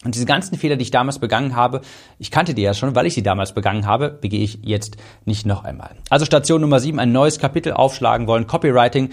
und 0.06 0.14
diese 0.14 0.26
ganzen 0.26 0.58
Fehler, 0.58 0.76
die 0.76 0.84
ich 0.84 0.92
damals 0.92 1.18
begangen 1.18 1.56
habe, 1.56 1.82
ich 2.20 2.30
kannte 2.30 2.54
die 2.54 2.62
ja 2.62 2.76
schon, 2.76 2.94
weil 2.96 3.08
ich 3.08 3.16
sie 3.16 3.24
damals 3.24 3.54
begangen 3.54 3.88
habe, 3.88 4.10
begehe 4.10 4.44
ich 4.44 4.60
jetzt 4.62 4.98
nicht 5.26 5.48
noch 5.48 5.64
einmal. 5.64 5.96
Also 6.10 6.24
Station 6.26 6.62
Nummer 6.62 6.80
7, 6.80 7.00
ein 7.00 7.12
neues 7.12 7.40
Kapitel 7.40 7.74
aufschlagen 7.74 8.28
wollen, 8.28 8.46
Copywriting. 8.46 9.10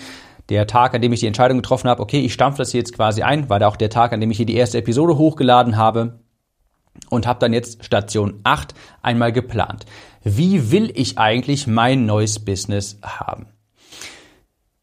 Der 0.49 0.67
Tag, 0.67 0.95
an 0.95 1.03
dem 1.03 1.13
ich 1.13 1.21
die 1.21 1.27
Entscheidung 1.27 1.59
getroffen 1.59 1.89
habe, 1.89 2.03
okay, 2.03 2.21
ich 2.21 2.33
stampfe 2.33 2.59
das 2.59 2.71
hier 2.71 2.81
jetzt 2.81 2.95
quasi 2.95 3.23
ein, 3.23 3.49
war 3.49 3.59
da 3.59 3.69
auch 3.69 3.77
der 3.77 3.91
Tag, 3.91 4.13
an 4.13 4.21
dem 4.21 4.31
ich 4.31 4.37
hier 4.37 4.47
die 4.47 4.57
erste 4.57 4.79
Episode 4.79 5.17
hochgeladen 5.17 5.77
habe 5.77 6.21
und 7.11 7.27
habe 7.27 7.41
dann 7.41 7.53
jetzt 7.53 7.85
Station 7.85 8.41
8 8.45 8.75
einmal 9.03 9.33
geplant. 9.33 9.87
Wie 10.23 10.71
will 10.71 10.91
ich 10.95 11.19
eigentlich 11.19 11.67
mein 11.67 12.07
neues 12.07 12.39
Business 12.39 12.99
haben? 13.03 13.47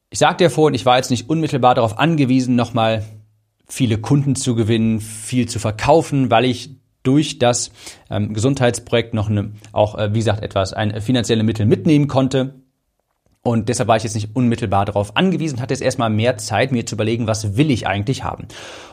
Ich 0.09 0.19
sagte 0.19 0.43
ja 0.43 0.49
vorhin, 0.49 0.75
ich 0.75 0.85
war 0.85 0.97
jetzt 0.97 1.09
nicht 1.09 1.29
unmittelbar 1.29 1.75
darauf 1.75 1.97
angewiesen, 1.97 2.55
nochmal 2.55 3.05
viele 3.67 3.97
Kunden 3.97 4.35
zu 4.35 4.55
gewinnen, 4.55 4.99
viel 4.99 5.47
zu 5.47 5.57
verkaufen, 5.57 6.29
weil 6.29 6.45
ich 6.45 6.81
durch 7.03 7.39
das 7.39 7.71
ähm, 8.09 8.33
Gesundheitsprojekt 8.33 9.13
noch 9.13 9.29
eine, 9.29 9.53
auch, 9.71 9.97
äh, 9.97 10.13
wie 10.13 10.19
gesagt, 10.19 10.43
etwas, 10.43 10.73
ein 10.73 11.01
finanzielle 11.01 11.43
Mittel 11.43 11.65
mitnehmen 11.65 12.07
konnte. 12.07 12.60
Und 13.43 13.69
deshalb 13.69 13.87
war 13.87 13.97
ich 13.97 14.03
jetzt 14.03 14.13
nicht 14.13 14.35
unmittelbar 14.35 14.85
darauf 14.85 15.17
angewiesen, 15.17 15.61
hatte 15.61 15.73
jetzt 15.73 15.81
erstmal 15.81 16.11
mehr 16.11 16.37
Zeit, 16.37 16.71
mir 16.71 16.85
zu 16.85 16.93
überlegen, 16.93 17.25
was 17.25 17.57
will 17.57 17.71
ich 17.71 17.87
eigentlich 17.87 18.23
haben. 18.23 18.47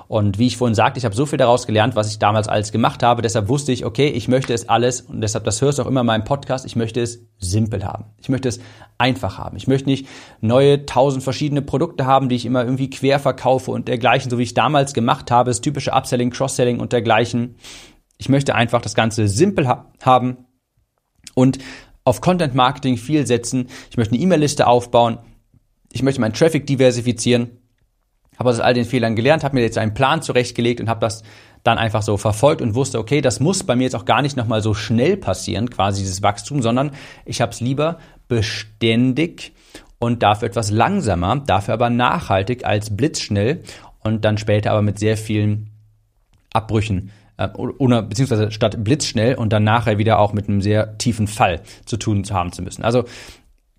Und 0.06 0.38
wie 0.38 0.46
ich 0.46 0.56
vorhin 0.56 0.74
sagte, 0.74 0.96
ich 0.96 1.04
habe 1.04 1.14
so 1.14 1.26
viel 1.26 1.36
daraus 1.36 1.66
gelernt, 1.66 1.96
was 1.96 2.10
ich 2.10 2.18
damals 2.18 2.48
alles 2.48 2.72
gemacht 2.72 3.02
habe. 3.02 3.20
Deshalb 3.20 3.50
wusste 3.50 3.72
ich, 3.72 3.84
okay, 3.84 4.08
ich 4.08 4.26
möchte 4.26 4.54
es 4.54 4.66
alles, 4.66 5.02
und 5.02 5.20
deshalb, 5.20 5.44
das 5.44 5.60
hörst 5.60 5.78
du 5.78 5.82
auch 5.82 5.86
immer 5.86 6.00
in 6.00 6.06
meinem 6.06 6.24
Podcast, 6.24 6.64
ich 6.64 6.76
möchte 6.76 7.02
es 7.02 7.26
simpel 7.38 7.84
haben. 7.84 8.06
Ich 8.22 8.30
möchte 8.30 8.48
es 8.48 8.58
einfach 8.96 9.36
haben. 9.36 9.58
Ich 9.58 9.66
möchte 9.66 9.90
nicht 9.90 10.08
neue 10.40 10.86
tausend 10.86 11.22
verschiedene 11.22 11.60
Produkte 11.60 12.06
haben, 12.06 12.30
die 12.30 12.36
ich 12.36 12.46
immer 12.46 12.64
irgendwie 12.64 12.88
quer 12.88 13.18
verkaufe 13.18 13.70
und 13.70 13.86
dergleichen, 13.86 14.30
so 14.30 14.38
wie 14.38 14.44
ich 14.44 14.54
damals 14.54 14.94
gemacht 14.94 15.30
habe, 15.30 15.50
das 15.50 15.60
typische 15.60 15.92
Upselling, 15.92 16.30
Cross-Selling 16.30 16.80
und 16.80 16.94
dergleichen. 16.94 17.56
Ich 18.16 18.30
möchte 18.30 18.54
einfach 18.54 18.80
das 18.80 18.94
Ganze 18.94 19.28
simpel 19.28 19.68
ha 19.68 19.92
haben 20.02 20.38
und 21.34 21.58
auf 22.08 22.20
Content 22.20 22.54
Marketing 22.54 22.96
viel 22.96 23.26
setzen. 23.26 23.68
Ich 23.90 23.96
möchte 23.96 24.14
eine 24.14 24.22
E-Mail-Liste 24.22 24.66
aufbauen. 24.66 25.18
Ich 25.92 26.02
möchte 26.02 26.20
meinen 26.20 26.32
Traffic 26.32 26.66
diversifizieren. 26.66 27.50
Habe 28.38 28.50
aus 28.50 28.60
all 28.60 28.74
den 28.74 28.84
Fehlern 28.84 29.16
gelernt, 29.16 29.42
habe 29.44 29.56
mir 29.56 29.62
jetzt 29.62 29.78
einen 29.78 29.94
Plan 29.94 30.22
zurechtgelegt 30.22 30.80
und 30.80 30.88
habe 30.88 31.00
das 31.00 31.22
dann 31.64 31.76
einfach 31.76 32.02
so 32.02 32.16
verfolgt 32.16 32.62
und 32.62 32.74
wusste, 32.74 32.98
okay, 32.98 33.20
das 33.20 33.40
muss 33.40 33.64
bei 33.64 33.74
mir 33.74 33.84
jetzt 33.84 33.96
auch 33.96 34.04
gar 34.04 34.22
nicht 34.22 34.36
nochmal 34.36 34.62
so 34.62 34.74
schnell 34.74 35.16
passieren, 35.16 35.70
quasi 35.70 36.02
dieses 36.02 36.22
Wachstum, 36.22 36.62
sondern 36.62 36.92
ich 37.24 37.40
habe 37.40 37.52
es 37.52 37.60
lieber 37.60 37.98
beständig 38.28 39.52
und 39.98 40.22
dafür 40.22 40.48
etwas 40.48 40.70
langsamer, 40.70 41.42
dafür 41.44 41.74
aber 41.74 41.90
nachhaltig 41.90 42.64
als 42.64 42.96
blitzschnell 42.96 43.62
und 44.04 44.24
dann 44.24 44.38
später 44.38 44.70
aber 44.70 44.82
mit 44.82 45.00
sehr 45.00 45.16
vielen 45.16 45.70
Abbrüchen 46.52 47.10
äh, 47.38 47.48
oder 47.48 48.02
beziehungsweise 48.02 48.50
statt 48.50 48.84
blitzschnell 48.84 49.34
und 49.34 49.52
dann 49.52 49.64
nachher 49.64 49.98
wieder 49.98 50.18
auch 50.18 50.32
mit 50.32 50.48
einem 50.48 50.60
sehr 50.60 50.98
tiefen 50.98 51.26
Fall 51.26 51.62
zu 51.86 51.96
tun 51.96 52.24
haben 52.30 52.52
zu 52.52 52.62
müssen. 52.62 52.84
Also 52.84 53.04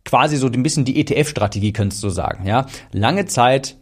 quasi 0.06 0.38
so 0.38 0.48
ein 0.48 0.64
bisschen 0.64 0.86
die 0.86 1.00
ETF-Strategie 1.00 1.74
könntest 1.74 2.04
du 2.04 2.10
sagen, 2.10 2.48
ja. 2.48 2.66
Lange 2.92 3.26
Zeit 3.26 3.78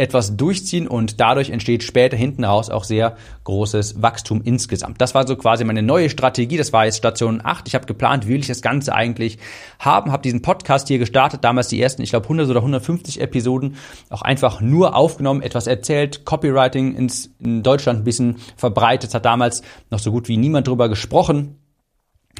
etwas 0.00 0.36
durchziehen 0.36 0.88
und 0.88 1.20
dadurch 1.20 1.50
entsteht 1.50 1.82
später 1.82 2.16
hinten 2.16 2.42
raus 2.42 2.70
auch 2.70 2.84
sehr 2.84 3.16
großes 3.44 4.00
Wachstum 4.02 4.40
insgesamt. 4.42 5.00
Das 5.00 5.14
war 5.14 5.26
so 5.26 5.36
quasi 5.36 5.62
meine 5.64 5.82
neue 5.82 6.08
Strategie. 6.08 6.56
Das 6.56 6.72
war 6.72 6.86
jetzt 6.86 6.96
Station 6.96 7.40
8. 7.44 7.68
Ich 7.68 7.74
habe 7.74 7.84
geplant, 7.86 8.26
wie 8.26 8.32
will 8.32 8.40
ich 8.40 8.46
das 8.46 8.62
Ganze 8.62 8.94
eigentlich 8.94 9.38
haben, 9.78 10.10
habe 10.10 10.22
diesen 10.22 10.42
Podcast 10.42 10.88
hier 10.88 10.98
gestartet, 10.98 11.44
damals 11.44 11.68
die 11.68 11.80
ersten, 11.80 12.02
ich 12.02 12.10
glaube 12.10 12.24
100 12.24 12.48
oder 12.48 12.60
150 12.60 13.20
Episoden, 13.20 13.76
auch 14.08 14.22
einfach 14.22 14.60
nur 14.60 14.96
aufgenommen, 14.96 15.42
etwas 15.42 15.66
erzählt, 15.66 16.24
Copywriting 16.24 16.94
ins, 16.94 17.30
in 17.38 17.62
Deutschland 17.62 18.00
ein 18.00 18.04
bisschen 18.04 18.36
verbreitet, 18.56 19.14
hat 19.14 19.24
damals 19.24 19.62
noch 19.90 19.98
so 19.98 20.10
gut 20.10 20.28
wie 20.28 20.38
niemand 20.38 20.66
drüber 20.66 20.88
gesprochen, 20.88 21.58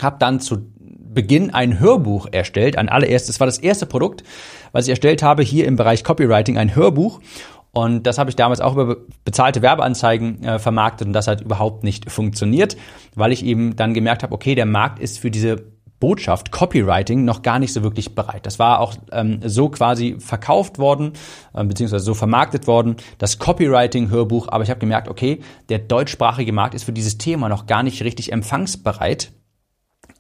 habe 0.01 0.17
dann 0.19 0.41
zu 0.41 0.73
Beginn 1.13 1.51
ein 1.53 1.81
Hörbuch 1.81 2.29
erstellt. 2.31 2.77
Ein 2.77 2.89
allererstes 2.89 3.41
war 3.41 3.47
das 3.47 3.59
erste 3.59 3.87
Produkt, 3.87 4.23
was 4.73 4.85
ich 4.85 4.91
erstellt 4.91 5.23
habe 5.23 5.43
hier 5.43 5.67
im 5.67 5.77
Bereich 5.77 6.05
Copywriting, 6.05 6.57
ein 6.57 6.75
Hörbuch. 6.75 7.21
Und 7.73 8.07
das 8.07 8.19
habe 8.19 8.31
ich 8.31 8.37
damals 8.37 8.61
auch 8.61 8.75
über 8.75 8.97
bezahlte 9.25 9.63
Werbeanzeigen 9.63 10.43
äh, 10.43 10.59
vermarktet 10.59 11.07
und 11.07 11.13
das 11.13 11.29
hat 11.29 11.41
überhaupt 11.41 11.85
nicht 11.85 12.11
funktioniert, 12.11 12.77
weil 13.15 13.33
ich 13.33 13.45
eben 13.45 13.77
dann 13.77 13.95
gemerkt 13.95 14.23
habe, 14.23 14.35
okay, 14.35 14.55
der 14.55 14.67
Markt 14.67 14.99
ist 14.99 15.21
für 15.21 15.31
diese 15.31 15.65
Botschaft, 16.01 16.51
Copywriting, 16.51 17.25
noch 17.25 17.43
gar 17.43 17.59
nicht 17.59 17.73
so 17.73 17.83
wirklich 17.83 18.15
bereit. 18.15 18.47
Das 18.47 18.59
war 18.59 18.81
auch 18.81 18.95
ähm, 19.13 19.41
so 19.45 19.69
quasi 19.69 20.17
verkauft 20.19 20.79
worden, 20.79 21.13
äh, 21.53 21.63
beziehungsweise 21.63 22.05
so 22.05 22.15
vermarktet 22.15 22.67
worden, 22.67 22.97
das 23.19 23.39
Copywriting-Hörbuch. 23.39 24.49
Aber 24.49 24.65
ich 24.65 24.71
habe 24.71 24.81
gemerkt, 24.81 25.09
okay, 25.09 25.41
der 25.69 25.79
deutschsprachige 25.79 26.53
Markt 26.53 26.75
ist 26.75 26.85
für 26.85 26.93
dieses 26.93 27.19
Thema 27.19 27.49
noch 27.49 27.67
gar 27.67 27.83
nicht 27.83 28.03
richtig 28.03 28.33
empfangsbereit 28.33 29.31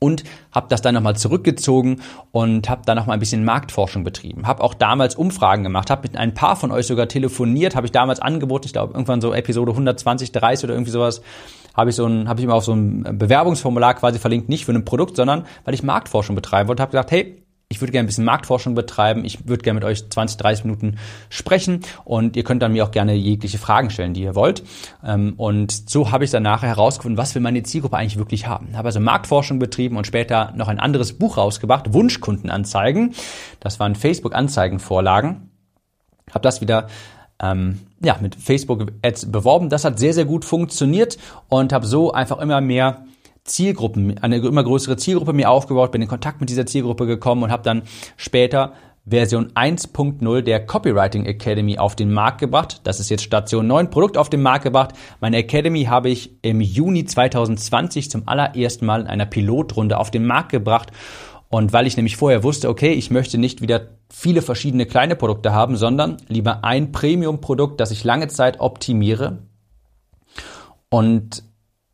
und 0.00 0.24
habe 0.50 0.66
das 0.68 0.82
dann 0.82 0.94
nochmal 0.94 1.14
zurückgezogen 1.14 2.00
und 2.32 2.68
habe 2.68 2.82
dann 2.86 2.96
nochmal 2.96 3.16
ein 3.16 3.20
bisschen 3.20 3.44
Marktforschung 3.44 4.02
betrieben. 4.02 4.46
Habe 4.46 4.64
auch 4.64 4.74
damals 4.74 5.14
Umfragen 5.14 5.62
gemacht, 5.62 5.90
habe 5.90 6.02
mit 6.02 6.16
ein 6.16 6.34
paar 6.34 6.56
von 6.56 6.72
euch 6.72 6.86
sogar 6.86 7.06
telefoniert, 7.06 7.76
habe 7.76 7.86
ich 7.86 7.92
damals 7.92 8.18
angeboten, 8.18 8.66
ich 8.66 8.72
glaube 8.72 8.94
irgendwann 8.94 9.20
so 9.20 9.32
Episode 9.32 9.72
120, 9.72 10.32
30 10.32 10.64
oder 10.64 10.74
irgendwie 10.74 10.90
sowas, 10.90 11.20
habe 11.76 11.90
ich 11.90 11.96
so 11.96 12.06
ein, 12.06 12.28
habe 12.28 12.40
ich 12.40 12.44
immer 12.44 12.54
auf 12.54 12.64
so 12.64 12.72
ein 12.72 13.18
Bewerbungsformular 13.18 13.94
quasi 13.94 14.18
verlinkt, 14.18 14.48
nicht 14.48 14.64
für 14.64 14.72
ein 14.72 14.84
Produkt, 14.84 15.16
sondern 15.16 15.44
weil 15.64 15.74
ich 15.74 15.82
Marktforschung 15.82 16.34
betreiben 16.34 16.68
wollte, 16.68 16.82
habe 16.82 16.90
gesagt, 16.90 17.10
hey, 17.10 17.42
ich 17.72 17.80
würde 17.80 17.92
gerne 17.92 18.04
ein 18.04 18.08
bisschen 18.08 18.24
Marktforschung 18.24 18.74
betreiben. 18.74 19.24
Ich 19.24 19.46
würde 19.46 19.62
gerne 19.62 19.78
mit 19.78 19.84
euch 19.84 20.10
20, 20.10 20.36
30 20.38 20.64
Minuten 20.64 20.96
sprechen 21.28 21.82
und 22.04 22.36
ihr 22.36 22.42
könnt 22.42 22.62
dann 22.62 22.72
mir 22.72 22.84
auch 22.84 22.90
gerne 22.90 23.14
jegliche 23.14 23.58
Fragen 23.58 23.90
stellen, 23.90 24.12
die 24.12 24.22
ihr 24.22 24.34
wollt. 24.34 24.64
Ähm, 25.04 25.34
und 25.36 25.88
so 25.88 26.10
habe 26.10 26.24
ich 26.24 26.32
dann 26.32 26.42
nachher 26.42 26.68
herausgefunden, 26.68 27.16
was 27.16 27.32
will 27.36 27.42
meine 27.42 27.62
Zielgruppe 27.62 27.96
eigentlich 27.96 28.18
wirklich 28.18 28.48
haben. 28.48 28.76
Habe 28.76 28.88
also 28.88 28.98
Marktforschung 28.98 29.60
betrieben 29.60 29.96
und 29.96 30.06
später 30.06 30.52
noch 30.56 30.66
ein 30.66 30.80
anderes 30.80 31.12
Buch 31.12 31.36
rausgebracht, 31.36 31.92
Wunschkundenanzeigen. 31.92 33.14
Das 33.60 33.78
waren 33.78 33.94
Facebook-Anzeigenvorlagen. 33.94 35.50
Habe 36.32 36.42
das 36.42 36.60
wieder 36.60 36.88
ähm, 37.40 37.82
ja, 38.02 38.16
mit 38.20 38.34
Facebook-Ads 38.34 39.30
beworben. 39.30 39.68
Das 39.68 39.84
hat 39.84 40.00
sehr, 40.00 40.12
sehr 40.12 40.24
gut 40.24 40.44
funktioniert 40.44 41.18
und 41.48 41.72
habe 41.72 41.86
so 41.86 42.12
einfach 42.12 42.38
immer 42.38 42.60
mehr 42.60 43.04
Zielgruppen, 43.50 44.18
eine 44.18 44.38
immer 44.38 44.64
größere 44.64 44.96
Zielgruppe 44.96 45.32
mir 45.32 45.50
aufgebaut, 45.50 45.92
bin 45.92 46.02
in 46.02 46.08
Kontakt 46.08 46.40
mit 46.40 46.48
dieser 46.48 46.66
Zielgruppe 46.66 47.06
gekommen 47.06 47.42
und 47.42 47.50
habe 47.50 47.62
dann 47.62 47.82
später 48.16 48.72
Version 49.06 49.50
1.0 49.52 50.42
der 50.42 50.64
Copywriting 50.64 51.24
Academy 51.26 51.78
auf 51.78 51.96
den 51.96 52.12
Markt 52.12 52.38
gebracht. 52.38 52.80
Das 52.84 53.00
ist 53.00 53.10
jetzt 53.10 53.24
Station 53.24 53.66
9, 53.66 53.90
Produkt 53.90 54.16
auf 54.16 54.30
den 54.30 54.42
Markt 54.42 54.64
gebracht. 54.64 54.92
Meine 55.20 55.38
Academy 55.38 55.84
habe 55.84 56.10
ich 56.10 56.36
im 56.42 56.60
Juni 56.60 57.04
2020 57.04 58.10
zum 58.10 58.28
allerersten 58.28 58.86
Mal 58.86 59.00
in 59.00 59.06
einer 59.06 59.26
Pilotrunde 59.26 59.98
auf 59.98 60.10
den 60.10 60.26
Markt 60.26 60.50
gebracht. 60.50 60.92
Und 61.48 61.72
weil 61.72 61.88
ich 61.88 61.96
nämlich 61.96 62.16
vorher 62.16 62.44
wusste, 62.44 62.68
okay, 62.68 62.92
ich 62.92 63.10
möchte 63.10 63.36
nicht 63.36 63.60
wieder 63.60 63.88
viele 64.08 64.42
verschiedene 64.42 64.86
kleine 64.86 65.16
Produkte 65.16 65.52
haben, 65.52 65.76
sondern 65.76 66.18
lieber 66.28 66.62
ein 66.62 66.92
Premium-Produkt, 66.92 67.80
das 67.80 67.90
ich 67.90 68.04
lange 68.04 68.28
Zeit 68.28 68.60
optimiere. 68.60 69.38
Und 70.90 71.42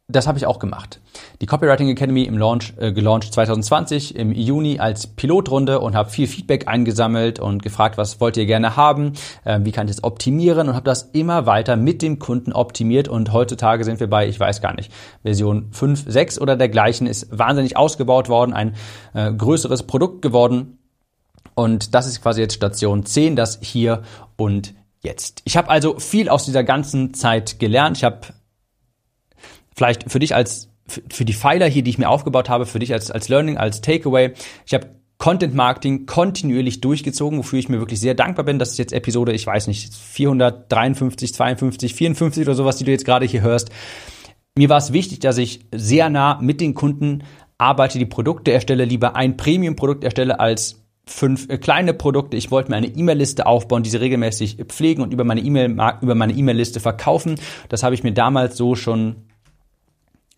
das 0.09 0.29
habe 0.29 0.39
ich 0.39 0.47
auch 0.47 0.61
gemacht. 0.61 1.01
Die 1.41 1.47
Copywriting 1.47 1.89
Academy 1.89 2.23
im 2.23 2.39
Launch 2.39 2.75
äh, 2.79 2.93
gelauncht 2.93 3.33
2020 3.33 4.15
im 4.15 4.31
Juni 4.31 4.79
als 4.79 5.09
Pilotrunde 5.09 5.81
und 5.81 5.97
habe 5.97 6.11
viel 6.11 6.29
Feedback 6.29 6.69
eingesammelt 6.69 7.41
und 7.41 7.61
gefragt, 7.63 7.99
was 7.99 8.21
wollt 8.21 8.37
ihr 8.37 8.47
gerne 8.47 8.77
haben, 8.77 9.15
äh, 9.45 9.59
wie 9.63 9.73
kann 9.73 9.89
ich 9.89 9.97
das 9.97 10.05
optimieren 10.05 10.69
und 10.69 10.75
habe 10.77 10.85
das 10.85 11.03
immer 11.13 11.47
weiter 11.47 11.77
mit 11.77 12.03
dem 12.03 12.21
Kunden 12.21 12.53
optimiert 12.53 13.09
und 13.09 13.33
heutzutage 13.33 13.83
sind 13.83 13.99
wir 13.99 14.09
bei, 14.09 14.29
ich 14.29 14.39
weiß 14.39 14.61
gar 14.61 14.75
nicht, 14.75 14.93
Version 15.23 15.73
5, 15.73 16.05
6 16.07 16.41
oder 16.41 16.57
dergleichen 16.57 17.09
ist 17.09 17.37
wahnsinnig 17.37 17.77
ausgebaut 17.77 18.29
worden, 18.29 18.53
ein 18.53 18.77
äh, 19.13 19.33
größeres 19.33 19.83
Produkt 19.89 20.23
geworden 20.23 20.79
und 21.57 21.95
das 21.95 22.07
ist 22.07 22.23
quasi 22.23 22.43
jetzt 22.43 22.55
Station 22.55 23.05
10, 23.05 23.35
das 23.35 23.59
hier 23.61 24.03
und 24.37 24.75
jetzt. 25.03 25.43
Ich 25.45 25.57
habe 25.57 25.69
also 25.69 25.99
viel 25.99 26.29
aus 26.29 26.45
dieser 26.45 26.65
ganzen 26.65 27.15
Zeit 27.15 27.59
gelernt. 27.59 27.97
Ich 27.97 28.05
habe 28.05 28.21
vielleicht 29.77 30.11
für 30.11 30.19
dich 30.19 30.35
als 30.35 30.71
für 30.89 31.25
die 31.25 31.35
Pfeiler 31.35 31.67
hier, 31.67 31.83
die 31.83 31.91
ich 31.91 31.99
mir 31.99 32.09
aufgebaut 32.09 32.49
habe, 32.49 32.65
für 32.65 32.79
dich 32.79 32.93
als, 32.93 33.11
als 33.11 33.29
Learning, 33.29 33.57
als 33.57 33.81
Takeaway. 33.81 34.33
Ich 34.67 34.73
habe 34.73 34.91
Content 35.19 35.55
Marketing 35.55 36.07
kontinuierlich 36.07 36.81
durchgezogen, 36.81 37.39
wofür 37.39 37.59
ich 37.59 37.69
mir 37.69 37.79
wirklich 37.79 38.01
sehr 38.01 38.15
dankbar 38.15 38.45
bin. 38.45 38.59
Das 38.59 38.71
ist 38.71 38.79
jetzt 38.79 38.93
Episode, 38.93 39.33
ich 39.33 39.47
weiß 39.47 39.67
nicht, 39.67 39.95
453, 39.95 41.35
52, 41.35 41.95
54 41.95 42.47
oder 42.47 42.55
sowas, 42.55 42.77
die 42.77 42.85
du 42.85 42.93
jetzt 42.93 43.05
gerade 43.05 43.27
hier 43.27 43.41
hörst. 43.41 43.71
Mir 44.57 44.69
war 44.69 44.79
es 44.79 44.93
wichtig, 44.93 45.21
dass 45.21 45.39
ich 45.39 45.67
sehr 45.73 46.09
nah 46.11 46.39
mit 46.41 46.61
den 46.61 46.75
Kunden 46.75 47.25
arbeite, 47.59 47.99
die 47.99 48.07
Produkte 48.07 48.53
erstelle, 48.53 48.85
lieber 48.85 49.17
ein 49.17 49.37
Premium-Produkt 49.37 50.05
erstelle 50.05 50.39
als 50.39 50.85
fünf 51.07 51.49
äh, 51.49 51.59
kleine 51.59 51.95
Produkte. 51.95 52.37
Ich 52.37 52.51
wollte 52.51 52.71
mir 52.71 52.77
eine 52.77 52.89
E-Mail-Liste 52.89 53.47
aufbauen, 53.47 53.83
diese 53.83 54.01
regelmäßig 54.01 54.59
pflegen 54.69 55.03
und 55.03 55.13
über 55.13 55.25
meine 55.25 55.41
E-Mail 55.41 55.71
über 56.01 56.15
meine 56.15 56.35
E-Mail-Liste 56.35 56.81
verkaufen. 56.81 57.37
Das 57.69 57.83
habe 57.83 57.95
ich 57.95 58.03
mir 58.03 58.13
damals 58.13 58.57
so 58.57 58.75
schon 58.75 59.27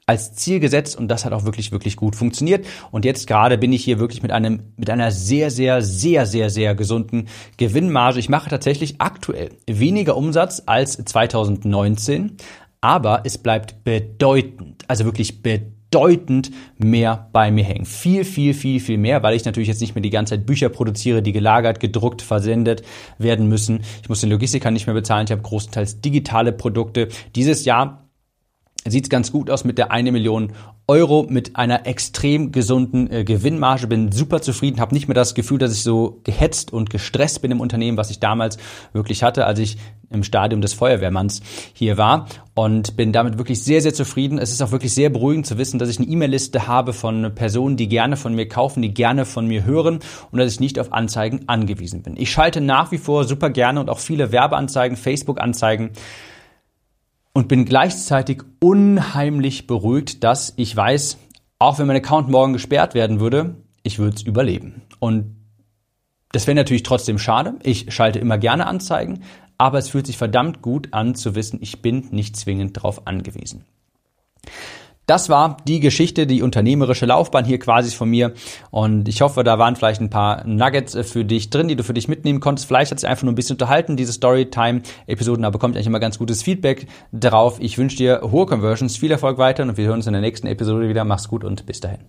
als 0.08 0.34
Ziel 0.34 0.58
gesetzt 0.58 0.96
und 0.96 1.08
das 1.08 1.26
hat 1.26 1.34
auch 1.34 1.44
wirklich, 1.44 1.70
wirklich 1.70 1.96
gut 1.96 2.16
funktioniert. 2.16 2.66
Und 2.90 3.04
jetzt 3.04 3.26
gerade 3.26 3.58
bin 3.58 3.74
ich 3.74 3.84
hier 3.84 3.98
wirklich 3.98 4.22
mit 4.22 4.32
einem, 4.32 4.72
mit 4.76 4.88
einer 4.88 5.10
sehr, 5.10 5.50
sehr, 5.50 5.82
sehr, 5.82 6.24
sehr, 6.24 6.48
sehr 6.48 6.74
gesunden 6.74 7.28
Gewinnmarge. 7.58 8.18
Ich 8.18 8.30
mache 8.30 8.48
tatsächlich 8.48 9.02
aktuell 9.02 9.50
weniger 9.66 10.16
Umsatz 10.16 10.62
als 10.64 10.92
2019, 10.92 12.38
aber 12.80 13.20
es 13.24 13.36
bleibt 13.36 13.84
bedeutend, 13.84 14.82
also 14.88 15.04
wirklich 15.04 15.42
bedeutend 15.42 16.52
mehr 16.78 17.28
bei 17.32 17.50
mir 17.50 17.64
hängen. 17.64 17.84
Viel, 17.84 18.24
viel, 18.24 18.54
viel, 18.54 18.80
viel 18.80 18.96
mehr, 18.96 19.22
weil 19.22 19.34
ich 19.34 19.44
natürlich 19.44 19.68
jetzt 19.68 19.82
nicht 19.82 19.94
mehr 19.94 20.00
die 20.00 20.08
ganze 20.08 20.36
Zeit 20.36 20.46
Bücher 20.46 20.70
produziere, 20.70 21.20
die 21.20 21.32
gelagert, 21.32 21.80
gedruckt, 21.80 22.22
versendet 22.22 22.82
werden 23.18 23.46
müssen. 23.46 23.80
Ich 24.00 24.08
muss 24.08 24.22
den 24.22 24.30
Logistiker 24.30 24.70
nicht 24.70 24.86
mehr 24.86 24.94
bezahlen. 24.94 25.26
Ich 25.26 25.32
habe 25.32 25.42
großenteils 25.42 26.00
digitale 26.00 26.52
Produkte. 26.52 27.08
Dieses 27.34 27.66
Jahr 27.66 28.07
sieht 28.90 29.10
ganz 29.10 29.32
gut 29.32 29.50
aus 29.50 29.64
mit 29.64 29.78
der 29.78 29.90
eine 29.92 30.12
Million 30.12 30.52
Euro 30.86 31.26
mit 31.28 31.56
einer 31.56 31.86
extrem 31.86 32.50
gesunden 32.50 33.10
äh, 33.12 33.24
Gewinnmarge. 33.24 33.86
Bin 33.86 34.10
super 34.10 34.40
zufrieden, 34.40 34.80
habe 34.80 34.94
nicht 34.94 35.06
mehr 35.06 35.14
das 35.14 35.34
Gefühl, 35.34 35.58
dass 35.58 35.72
ich 35.72 35.82
so 35.82 36.20
gehetzt 36.24 36.72
und 36.72 36.90
gestresst 36.90 37.42
bin 37.42 37.50
im 37.50 37.60
Unternehmen, 37.60 37.98
was 37.98 38.10
ich 38.10 38.20
damals 38.20 38.56
wirklich 38.92 39.22
hatte, 39.22 39.44
als 39.44 39.58
ich 39.58 39.76
im 40.10 40.22
Stadium 40.22 40.60
des 40.60 40.72
Feuerwehrmanns 40.72 41.42
hier 41.74 41.98
war 41.98 42.26
und 42.54 42.96
bin 42.96 43.12
damit 43.12 43.36
wirklich 43.36 43.62
sehr, 43.62 43.82
sehr 43.82 43.92
zufrieden. 43.92 44.38
Es 44.38 44.50
ist 44.50 44.62
auch 44.62 44.70
wirklich 44.70 44.94
sehr 44.94 45.10
beruhigend 45.10 45.46
zu 45.46 45.58
wissen, 45.58 45.78
dass 45.78 45.90
ich 45.90 45.98
eine 45.98 46.08
E-Mail-Liste 46.08 46.66
habe 46.66 46.92
von 46.92 47.34
Personen, 47.34 47.76
die 47.76 47.88
gerne 47.88 48.16
von 48.16 48.34
mir 48.34 48.48
kaufen, 48.48 48.80
die 48.80 48.94
gerne 48.94 49.26
von 49.26 49.46
mir 49.46 49.64
hören 49.64 50.00
und 50.30 50.38
dass 50.38 50.52
ich 50.52 50.60
nicht 50.60 50.78
auf 50.78 50.92
Anzeigen 50.92 51.42
angewiesen 51.46 52.02
bin. 52.02 52.16
Ich 52.16 52.30
schalte 52.30 52.60
nach 52.60 52.90
wie 52.90 52.98
vor 52.98 53.24
super 53.24 53.50
gerne 53.50 53.80
und 53.80 53.90
auch 53.90 53.98
viele 53.98 54.32
Werbeanzeigen, 54.32 54.96
Facebook-Anzeigen 54.96 55.90
und 57.38 57.46
bin 57.46 57.64
gleichzeitig 57.64 58.42
unheimlich 58.58 59.68
beruhigt, 59.68 60.24
dass 60.24 60.54
ich 60.56 60.74
weiß, 60.74 61.18
auch 61.60 61.78
wenn 61.78 61.86
mein 61.86 61.98
Account 61.98 62.28
morgen 62.28 62.52
gesperrt 62.52 62.94
werden 62.94 63.20
würde, 63.20 63.54
ich 63.84 64.00
würde 64.00 64.16
es 64.16 64.22
überleben. 64.22 64.82
Und 64.98 65.36
das 66.32 66.48
wäre 66.48 66.56
natürlich 66.56 66.82
trotzdem 66.82 67.16
schade. 67.16 67.54
Ich 67.62 67.94
schalte 67.94 68.18
immer 68.18 68.38
gerne 68.38 68.66
Anzeigen, 68.66 69.22
aber 69.56 69.78
es 69.78 69.88
fühlt 69.88 70.08
sich 70.08 70.18
verdammt 70.18 70.62
gut 70.62 70.88
an 70.92 71.14
zu 71.14 71.36
wissen, 71.36 71.60
ich 71.62 71.80
bin 71.80 72.08
nicht 72.10 72.36
zwingend 72.36 72.76
darauf 72.76 73.06
angewiesen. 73.06 73.64
Das 75.08 75.30
war 75.30 75.56
die 75.66 75.80
Geschichte, 75.80 76.26
die 76.26 76.42
unternehmerische 76.42 77.06
Laufbahn 77.06 77.46
hier 77.46 77.58
quasi 77.58 77.96
von 77.96 78.10
mir. 78.10 78.34
Und 78.70 79.08
ich 79.08 79.22
hoffe, 79.22 79.42
da 79.42 79.58
waren 79.58 79.74
vielleicht 79.74 80.02
ein 80.02 80.10
paar 80.10 80.46
Nuggets 80.46 80.94
äh, 80.94 81.02
für 81.02 81.24
dich 81.24 81.48
drin, 81.48 81.66
die 81.66 81.76
du 81.76 81.82
für 81.82 81.94
dich 81.94 82.08
mitnehmen 82.08 82.40
konntest. 82.40 82.68
Vielleicht 82.68 82.90
hat 82.90 82.98
es 82.98 83.04
einfach 83.04 83.22
nur 83.22 83.32
ein 83.32 83.34
bisschen 83.34 83.54
unterhalten, 83.54 83.96
diese 83.96 84.12
Storytime-Episoden. 84.12 85.44
Da 85.44 85.50
bekommt 85.50 85.74
ihr 85.74 85.78
eigentlich 85.78 85.86
immer 85.86 85.98
ganz 85.98 86.18
gutes 86.18 86.42
Feedback 86.42 86.88
drauf. 87.10 87.56
Ich 87.58 87.78
wünsche 87.78 87.96
dir 87.96 88.20
hohe 88.22 88.44
Conversions, 88.44 88.98
viel 88.98 89.10
Erfolg 89.10 89.38
weiter 89.38 89.62
und 89.62 89.78
wir 89.78 89.86
hören 89.86 89.94
uns 89.94 90.06
in 90.06 90.12
der 90.12 90.20
nächsten 90.20 90.46
Episode 90.46 90.90
wieder. 90.90 91.04
Mach's 91.04 91.28
gut 91.28 91.42
und 91.42 91.64
bis 91.64 91.80
dahin. 91.80 92.00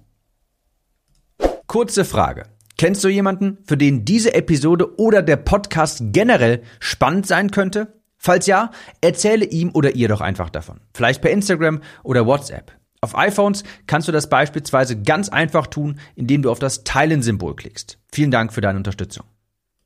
Kurze 1.68 2.04
Frage. 2.04 2.48
Kennst 2.78 3.02
du 3.06 3.08
jemanden, 3.08 3.60
für 3.64 3.78
den 3.78 4.04
diese 4.04 4.34
Episode 4.34 5.00
oder 5.00 5.22
der 5.22 5.38
Podcast 5.38 6.02
generell 6.12 6.64
spannend 6.82 7.28
sein 7.28 7.52
könnte? 7.52 7.94
Falls 8.18 8.46
ja, 8.46 8.72
erzähle 9.00 9.46
ihm 9.46 9.72
oder 9.74 9.96
ihr 9.96 10.10
doch 10.10 10.20
einfach 10.20 10.50
davon. 10.50 10.82
Vielleicht 10.94 11.22
per 11.22 11.32
Instagram 11.32 11.80
oder 12.04 12.26
WhatsApp. 12.26 12.79
Auf 13.02 13.18
iPhones 13.18 13.64
kannst 13.88 14.08
du 14.10 14.12
das 14.12 14.28
beispielsweise 14.28 15.02
ganz 15.02 15.30
einfach 15.30 15.68
tun, 15.68 16.00
indem 16.16 16.42
du 16.42 16.52
auf 16.52 16.60
das 16.60 16.84
Teilen-Symbol 16.84 17.56
klickst. 17.56 17.98
Vielen 18.12 18.32
Dank 18.32 18.52
für 18.52 18.62
deine 18.62 18.78
Unterstützung. 18.78 19.26